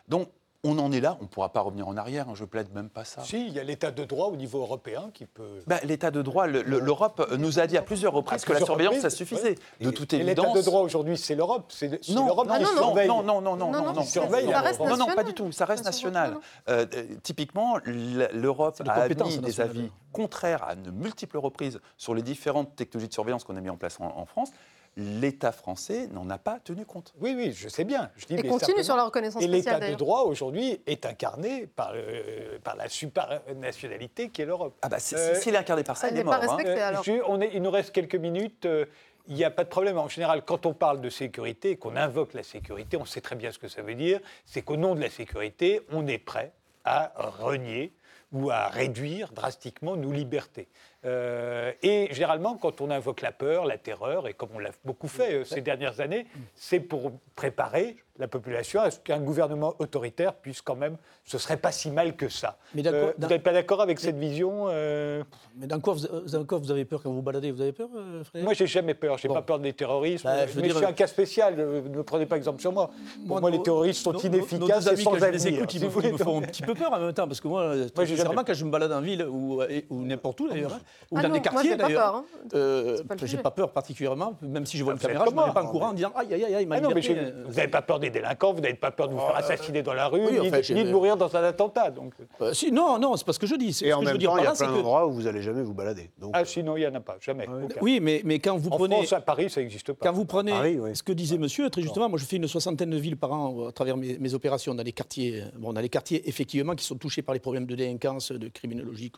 [0.08, 0.28] Donc
[0.64, 2.88] on en est là, on ne pourra pas revenir en arrière, hein, je plaide même
[2.88, 3.22] pas ça.
[3.22, 5.60] Si, il y a l'état de droit au niveau européen qui peut.
[5.66, 8.52] Bah, l'état de droit, le- le- l'Europe nous a dit à plusieurs reprises À que
[8.52, 9.56] la surveillance, reprises, ça suffisait.
[9.80, 10.46] De Et- toute et évidence.
[10.46, 11.64] L'état de droit aujourd'hui, c'est l'Europe.
[11.74, 13.08] C'est Non, l'Europe non, qui non, non, surveille.
[13.08, 15.24] non, non, non, non, Non, non, non, ça surveille, non, non, pas national.
[15.24, 16.30] du tout, ça reste national.
[16.30, 16.40] non, non.
[16.68, 16.86] Euh,
[17.24, 22.76] typiquement, l'Europe a compétence émis des avis contraires à de multiples reprises sur les différentes
[22.76, 24.50] technologies de surveillance qu'on a mis en place en, en France.
[24.96, 27.14] L'État français n'en a pas tenu compte.
[27.18, 28.10] Oui, oui, je sais bien.
[28.16, 29.96] Je dis, Et mais continue sur la reconnaissance Et l'état spéciale de d'ailleurs.
[29.98, 34.76] droit aujourd'hui est incarné par, euh, par la supranationalité qui est l'Europe.
[34.82, 36.52] Ah bah, c'est- Euh, s'il est incarné par ça, elle il est n'est pas mort.
[36.52, 36.56] hein.
[36.56, 36.82] respectée.
[36.82, 37.04] Euh, alors.
[37.04, 38.66] je- on est- il nous reste quelques minutes.
[38.66, 38.84] euh,
[39.28, 39.98] Il n'y a pas de problème.
[39.98, 43.52] En général, quand on parle de sécurité, qu'on invoque la sécurité, on sait très bien
[43.52, 44.18] ce que ça veut dire.
[44.46, 46.52] C'est qu'au nom de la sécurité, on est prêt
[46.84, 47.94] à renier
[48.32, 50.66] ou à réduire drastiquement nos libertés.
[51.04, 55.08] Euh, et généralement, quand on invoque la peur, la terreur, et comme on l'a beaucoup
[55.08, 60.34] fait euh, ces dernières années, c'est pour préparer la population à ce qu'un gouvernement autoritaire
[60.34, 62.58] puisse quand même, ce serait pas si mal que ça.
[62.74, 65.24] Mais Euh, vous n'êtes pas d'accord avec cette vision euh,
[65.56, 67.72] Mais dans quoi, vous, dans quoi vous avez peur quand vous vous baladez Vous avez
[67.72, 67.88] peur,
[68.24, 68.44] Frédéric?
[68.44, 69.16] Moi, j'ai jamais peur.
[69.18, 69.34] J'ai Bon.
[69.34, 70.24] pas peur des terroristes.
[70.24, 71.56] Bah, je mais dire- je suis un cas spécial.
[71.56, 72.90] Ne prenez pas exemple sur moi.
[73.26, 75.84] Pour moi, nos- les terroristes sont nos- inefficaces nos et sans les écoute, ils si
[75.84, 76.24] me, vous font, ils me voulez.
[76.24, 78.64] font un petit peu peur en même temps, parce que moi, sincèrement, jamais quand je
[78.66, 80.80] me balade en ville ou n'importe où d'ailleurs, hein,
[81.10, 82.24] ou Ah dans non, des quartiers d'ailleurs, peur, hein.
[82.54, 85.52] euh, j'ai pas peur particulièrement, même si je vois Ah, une caméra, je comme ne
[85.52, 87.44] pas en courant en disant aïe aïe aïe, aïe ma Ah non, mais j'ai- euh,
[87.46, 89.92] vous n'avez pas peur des délinquants, vous n'avez pas peur de vous faire assassiner dans
[89.94, 91.90] la rue, oui, ni, de- j'ai- ni de mourir dans un attentat.
[91.90, 92.14] Donc.
[92.40, 93.72] euh, si, non, non, c'est pas ce que je dis.
[93.74, 95.42] c'est- Et ce en que je même temps, il y a que- où vous allez
[95.42, 96.10] jamais vous balader.
[96.18, 97.16] Donc, Ah, sinon, il n'y en a pas.
[97.20, 97.46] Jamais.
[97.46, 97.76] Aucun.
[97.82, 98.96] Oui, mais, mais quand vous En prenez.
[98.96, 100.06] France, à Paris, ça n'existe pas.
[100.08, 100.96] Quand vous prenez Paris, oui.
[100.96, 103.68] ce que disait monsieur, très justement, moi je fais une soixantaine de villes par an
[103.68, 106.96] à travers mes, mes opérations dans les quartiers, bon, dans les quartiers effectivement qui sont
[106.96, 109.10] touchés par les problèmes de délinquance, de criminologie,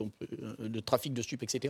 [0.58, 1.63] de trafic de stupes, etc.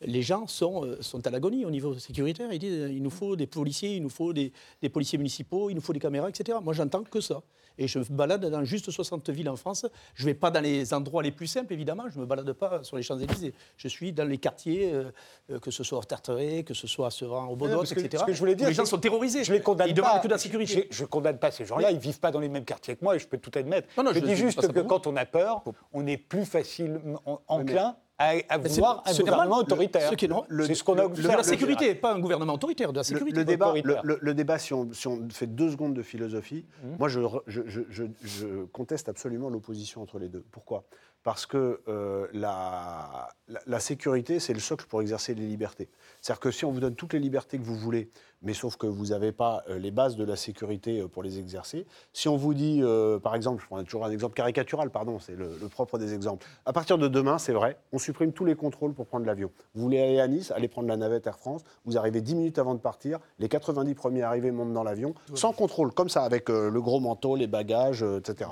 [0.00, 2.52] Les gens sont, euh, sont à l'agonie au niveau sécuritaire.
[2.52, 5.74] Ils disent il nous faut des policiers, il nous faut des, des policiers municipaux, il
[5.74, 6.58] nous faut des caméras, etc.
[6.62, 7.42] Moi j'entends que ça.
[7.80, 9.86] Et je me balade dans juste 60 villes en France.
[10.14, 12.04] Je ne vais pas dans les endroits les plus simples, évidemment.
[12.10, 13.54] Je ne me balade pas sur les Champs-Élysées.
[13.76, 15.12] Je suis dans les quartiers, euh,
[15.50, 18.08] euh, que ce soit à Tarteret, que ce soit à Sevran, au que- etc.
[18.20, 19.44] ce que je voulais dire, les gens sont terrorisés.
[19.44, 20.08] Je les condamne Ils pas.
[20.08, 20.88] demandent que de la sécurité.
[20.90, 21.92] Je, ne condamne pas ces gens-là.
[21.92, 23.86] Ils ne vivent pas dans les mêmes quartiers que moi et je peux tout admettre.
[23.96, 25.62] Non, non, je, je dis juste pas que quand on a peur,
[25.92, 30.10] on est plus facilement en- enclin à, à vouloir un gouvernement autoritaire.
[30.10, 31.36] C'est ce qu'on a le- De observé.
[31.36, 33.38] la sécurité, pas un gouvernement autoritaire, de la sécurité.
[33.38, 34.02] le débat, le, autoritaire.
[34.04, 36.96] le- le débat, si on, si on fait deux secondes de philosophie, Mhm.
[36.98, 40.44] moi je- je conteste absolument l'opposition entre les deux.
[40.50, 40.84] Pourquoi?
[41.24, 45.88] Parce que euh, la, la- la sécurité, c'est le socle pour exercer les libertés.
[46.22, 48.10] C'est-à-dire que si on vous donne toutes les libertés que vous voulez,
[48.42, 51.38] mais sauf que vous n'avez pas euh, les bases de la sécurité euh, pour les
[51.38, 55.18] exercer, si on vous dit, euh, par exemple, je prends toujours un exemple caricatural, pardon,
[55.18, 58.44] c'est le, le propre des exemples, à partir de demain, c'est vrai, on supprime tous
[58.44, 59.50] les contrôles pour prendre l'avion.
[59.74, 62.58] Vous voulez aller à Nice, allez prendre la navette Air France, vous arrivez 10 minutes
[62.58, 66.48] avant de partir, les 90 premiers arrivés montent dans l'avion, sans contrôle, comme ça, avec
[66.48, 68.50] euh, le gros manteau, les bagages, etc.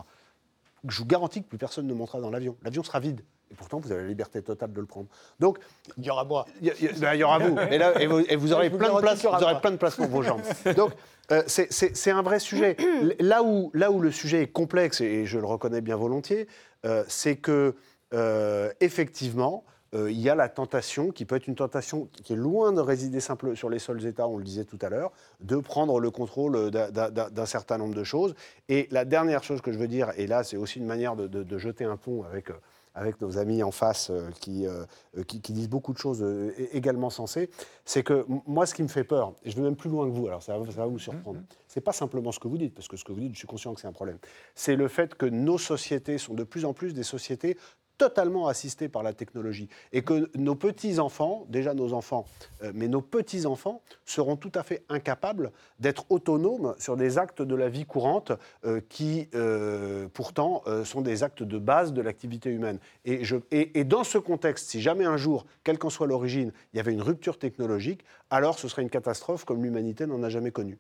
[0.89, 2.57] Je vous garantis que plus personne ne montera dans l'avion.
[2.63, 3.23] L'avion sera vide.
[3.51, 5.07] Et pourtant, vous avez la liberté totale de le prendre.
[5.39, 5.59] Donc,
[5.99, 6.47] Il y aura moi.
[6.61, 7.57] il y, ben, y aura vous.
[7.71, 9.45] Et, là, et vous, et vous aurez vous plein de place, qu'il y aura vous
[9.45, 9.61] aurez pas.
[9.61, 10.43] plein de place pour vos jambes.
[10.77, 10.93] Donc,
[11.31, 12.77] euh, c'est- un vrai sujet.
[13.21, 16.49] Là où, là où le sujet est complexe, et je le reconnais bien volontiers,
[16.85, 17.77] euh, c'est que,
[18.15, 19.65] euh, effectivement,
[19.97, 22.81] euh, il y a la tentation, qui peut être une tentation qui est loin de
[22.81, 26.11] résider simple sur les seuls États, on le disait tout à l'heure, de prendre le
[26.11, 28.35] contrôle d'un- certain nombre de choses.
[28.69, 31.27] Et la dernière chose que je veux dire, et là c'est aussi une manière de,
[31.27, 32.55] de- de jeter un pont avec, euh,
[32.95, 34.85] avec nos amis en face euh, qui, euh,
[35.27, 37.51] qui, qui disent beaucoup de choses euh, également sensées,
[37.85, 40.13] c'est que moi ce qui me fait peur, et je vais même plus loin que
[40.13, 42.75] vous, alors ça va, ça va vous surprendre, c'est pas simplement ce que vous dites,
[42.75, 44.19] parce que ce que vous dites, je suis conscient que c'est un problème,
[44.55, 47.57] c'est le fait que nos sociétés sont de plus en plus des sociétés
[47.99, 52.27] totalement assistées par la technologie et que nos petits-enfants, déjà nos enfants,
[52.63, 57.55] euh, mais nos petits-enfants seront tout à fait incapables d'être autonomes sur des actes de
[57.55, 58.33] la vie courante
[58.65, 62.79] euh, qui, euh, pourtant, sont des actes de base de l'activité humaine.
[63.05, 66.53] Et, je, et, et dans ce contexte, si jamais un jour, quelle qu'en soit l'origine,
[66.73, 70.29] il y avait une rupture technologique, alors ce serait une catastrophe comme l'humanité n'en a
[70.29, 70.79] jamais connue.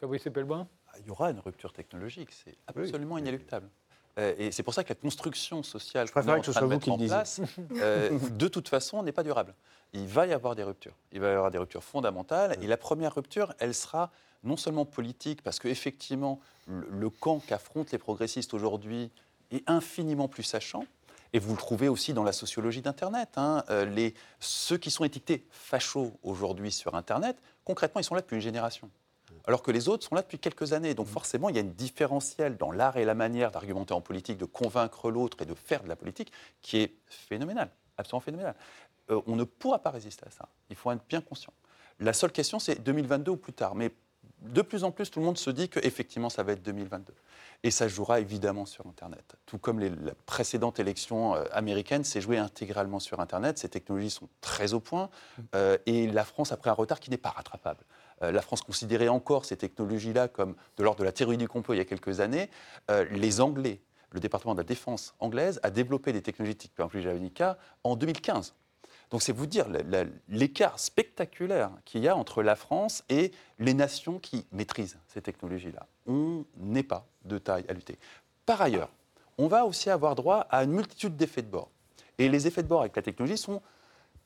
[0.00, 3.68] Fabrice Epelbain Ah, Il y aura une rupture technologique, c'est absolument inéluctable.
[4.18, 6.66] Euh, et c'est pour ça que la construction sociale qu'on est que en train de
[6.66, 7.40] mettre en place,
[7.76, 9.54] euh, de toute façon, n'est pas durable.
[9.92, 10.94] Il va y avoir des ruptures.
[11.12, 12.56] Il va y avoir des ruptures fondamentales.
[12.62, 14.10] Et la première rupture, elle sera
[14.42, 19.10] non seulement politique, parce qu'effectivement, le, le camp qu'affrontent les progressistes aujourd'hui
[19.50, 20.84] est infiniment plus sachant.
[21.32, 23.30] Et vous le trouvez aussi dans la sociologie d'Internet.
[23.36, 23.64] hein.
[23.68, 28.36] Euh, les, ceux qui sont étiquetés fachos aujourd'hui sur Internet, concrètement, ils sont là depuis
[28.36, 28.88] une génération.
[29.46, 30.94] Alors que les autres sont là depuis quelques années.
[30.94, 34.38] Donc forcément, il y a une différentielle dans l'art et la manière d'argumenter en politique,
[34.38, 36.32] de convaincre l'autre et de faire de la politique
[36.62, 38.56] qui est phénoménale, absolument phénoménale.
[39.10, 40.48] Euh, on ne pourra pas résister à ça.
[40.68, 41.52] Il faut être bien conscient.
[42.00, 43.74] La seule question, c'est 2022 ou plus tard.
[43.74, 43.92] Mais
[44.42, 47.14] de plus en plus, tout le monde se dit qu'effectivement, ça va être 2022.
[47.62, 49.36] Et ça jouera évidemment sur Internet.
[49.46, 53.58] Tout comme les, la précédente élection euh, américaine s'est jouée intégralement sur Internet.
[53.58, 55.08] Ces technologies sont très au point.
[55.54, 57.80] euh, et la France a pris un retard qui n'est pas rattrapable.
[58.22, 61.74] Euh, la France considérait encore ces technologies-là comme de l'ordre de la théorie du complot
[61.74, 62.50] il y a quelques années.
[62.90, 67.58] Euh, les Anglais, le département de la défense anglaise, a développé des technologies type Javelika
[67.84, 68.54] en 2015.
[69.10, 69.66] Donc c'est vous dire
[70.28, 75.86] l'écart spectaculaire qu'il y a entre la France et les nations qui maîtrisent ces technologies-là.
[76.06, 77.98] On n'est pas de taille à lutter.
[78.46, 78.90] Par ailleurs,
[79.38, 81.70] on va aussi avoir droit à une multitude d'effets de bord.
[82.18, 83.62] Et les effets de bord avec la technologie sont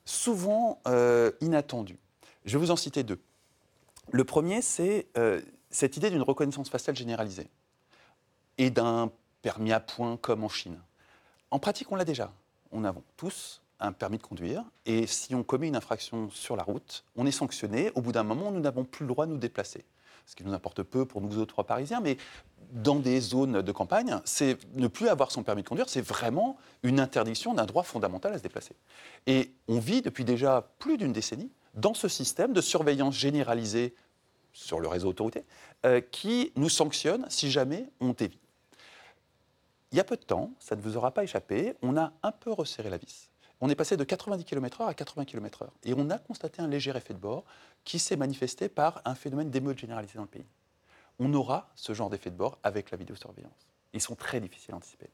[0.05, 1.99] souvent euh, inattendus.
[2.45, 3.19] Je vais vous en citer deux.
[4.09, 7.49] Le premier, c'est euh, cette idée d'une reconnaissance faciale généralisée
[8.57, 10.79] et d'un permis à points comme en Chine.
[11.49, 12.33] En pratique, on l'a déjà.
[12.71, 16.63] On a tous un permis de conduire et si on commet une infraction sur la
[16.63, 17.91] route, on est sanctionné.
[17.95, 19.85] Au bout d'un moment, nous n'avons plus le droit de nous déplacer.
[20.25, 22.17] Ce qui nous importe peu pour nous autres Parisiens, mais
[22.71, 26.57] dans des zones de campagne, c'est ne plus avoir son permis de conduire, c'est vraiment
[26.83, 28.75] une interdiction d'un droit fondamental à se déplacer.
[29.25, 33.95] Et on vit depuis déjà plus d'une décennie dans ce système de surveillance généralisée
[34.53, 35.45] sur le réseau autorité
[35.85, 38.39] euh, qui nous sanctionne si jamais on dévie.
[39.91, 42.31] Il y a peu de temps, ça ne vous aura pas échappé, on a un
[42.31, 43.29] peu resserré la vis.
[43.59, 45.67] On est passé de 90 km/h à 80 km/h.
[45.83, 47.45] Et on a constaté un léger effet de bord
[47.83, 50.47] qui s'est manifesté par un phénomène d'émeute généralisée dans le pays.
[51.19, 53.67] On aura ce genre d'effet de bord avec la vidéosurveillance.
[53.93, 55.09] Ils sont très difficiles à anticiper.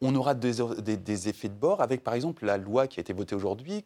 [0.00, 3.02] On aura des, des- des effets de bord avec, par exemple, la loi qui a
[3.02, 3.84] été votée aujourd'hui,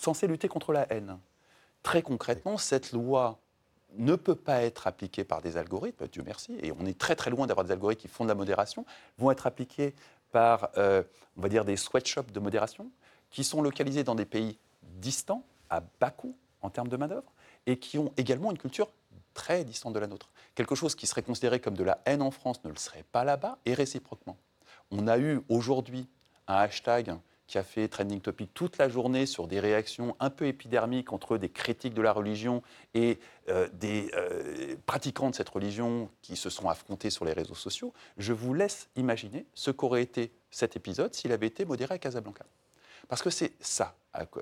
[0.00, 1.18] censée lutter contre la haine.
[1.82, 3.38] Très concrètement, cette loi
[3.96, 7.30] ne peut pas être appliquée par des algorithmes, Dieu merci, et on est très très
[7.30, 8.84] loin d'avoir des algorithmes qui font de la modération,
[9.16, 9.94] vont être appliqués
[10.30, 11.02] par, euh,
[11.36, 12.90] on va dire, des sweatshops de modération,
[13.30, 17.32] qui sont localisés dans des pays distants, à bas coût en termes de main-d'œuvre,
[17.66, 18.90] et qui ont également une culture
[19.32, 20.30] très distante de la nôtre.
[20.54, 23.24] Quelque chose qui serait considéré comme de la haine en France ne le serait pas
[23.24, 24.36] là-bas, et réciproquement.
[24.90, 26.08] On a eu aujourd'hui
[26.46, 27.14] un hashtag
[27.46, 31.38] qui a fait trending topic toute la journée sur des réactions un peu épidermiques entre
[31.38, 32.62] des critiques de la religion
[32.94, 33.18] et
[33.48, 37.94] euh, des euh, pratiquants de cette religion qui se sont affrontés sur les réseaux sociaux.
[38.18, 42.44] Je vous laisse imaginer ce qu'aurait été cet épisode s'il avait été modéré à Casablanca.
[43.08, 43.96] Parce que c'est ça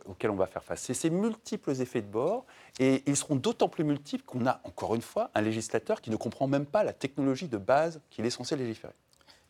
[0.06, 0.80] auquel on va faire face.
[0.80, 2.46] C'est ces multiples effets de bord,
[2.80, 6.16] et ils seront d'autant plus multiples qu'on a, encore une fois, un législateur qui ne
[6.16, 8.94] comprend même pas la technologie de base qu'il est censé légiférer.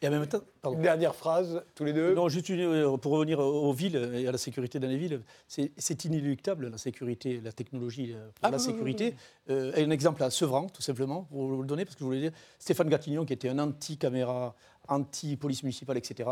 [0.02, 0.78] Et en même temps, pardon.
[0.80, 2.14] Dernière phrase, tous les deux.
[2.14, 5.22] Non, juste une- euh, pour revenir aux villes et à la sécurité dans les villes,
[5.48, 9.14] c'est inéluctable la sécurité, la technologie euh, pour Ah la oui, oui, sécurité.
[9.48, 12.20] Euh, un exemple à Sevran, tout simplement, pour vous le donner, parce que je voulais
[12.20, 14.54] dire, Stéphane Gatignon, qui était un anti-caméra,
[14.88, 16.28] anti-police municipale, etc.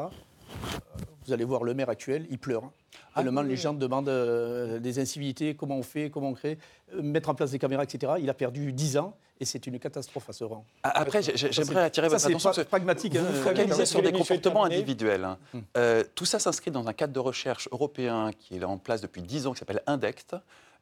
[1.26, 2.70] Vous allez voir le maire actuel, il pleure.
[3.14, 6.58] Ah Tellement oui, les gens demandent euh, des incivilités, comment on fait, comment on crée,
[6.94, 8.14] euh, mettre en place des caméras, etc.
[8.20, 10.64] Il a perdu 10 ans et c'est une catastrophe à Sevran.
[10.82, 12.64] Ah, Après, j'ai- j'ai- j'aimerais attirer votre attention.
[12.64, 13.16] pragmatique.
[13.16, 15.24] Vous hein, vous focalisez sur que des comportements individuels.
[15.24, 15.38] hein.
[15.76, 19.22] Euh, tout ça s'inscrit dans un cadre de recherche européen qui est en place depuis
[19.22, 20.36] 10 ans, qui s'appelle INDECT.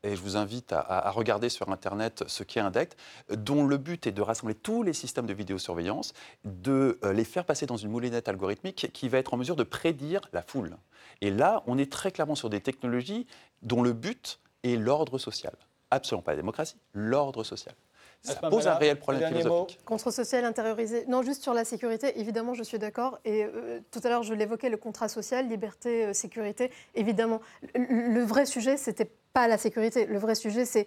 [0.04, 2.96] Et je vous invite à, regarder sur Internet ce qu'est INDECT,
[3.30, 6.12] dont le but est de rassembler tous les systèmes de vidéosurveillance,
[6.44, 9.62] de euh, les faire passer dans une moulinette algorithmique qui va être en mesure de
[9.62, 10.76] prédire la foule.
[11.20, 13.26] Et là, on est très clairement sur des technologies
[13.62, 15.54] dont le but est l'ordre social.
[15.90, 17.74] Absolument pas la démocratie, l'ordre social.
[18.22, 19.80] Ça pose un réel problème philosophique.
[19.84, 21.04] Contre social intériorisé.
[21.08, 23.18] Non, juste sur la sécurité, évidemment, je suis d'accord.
[23.24, 26.70] Et euh, tout à l'heure, je l'évoquais, le contrat social, liberté, euh, sécurité.
[26.94, 27.40] Évidemment,
[27.74, 30.06] le, le vrai sujet, c'était pas la sécurité.
[30.06, 30.86] Le vrai sujet, c'est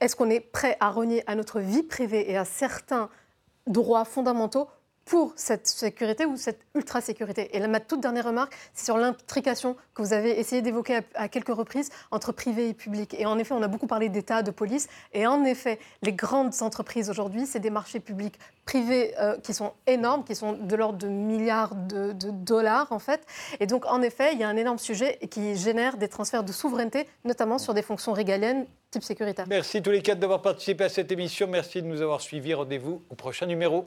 [0.00, 3.08] est-ce qu'on est prêt à renier à notre vie privée et à certains
[3.66, 4.68] droits fondamentaux
[5.06, 7.56] pour cette sécurité ou cette ultra-sécurité.
[7.56, 11.28] Et là, ma toute dernière remarque, c'est sur l'intrication que vous avez essayé d'évoquer à,
[11.28, 13.14] quelques reprises entre privé et public.
[13.16, 14.88] Et en effet, on a beaucoup parlé d'État, de police.
[15.12, 19.74] Et en effet, les grandes entreprises aujourd'hui, c'est des marchés publics privés euh, qui sont
[19.86, 23.24] énormes, qui sont de l'ordre de milliards de, de dollars, en fait.
[23.60, 26.50] Et donc, en effet, il y a un énorme sujet qui génère des transferts de
[26.50, 29.46] souveraineté, notamment sur des fonctions régaliennes type sécuritaire.
[29.48, 31.46] Merci tous les quatre d'avoir participé à cette émission.
[31.46, 32.54] Merci de nous avoir suivis.
[32.54, 33.86] Rendez-vous au prochain numéro.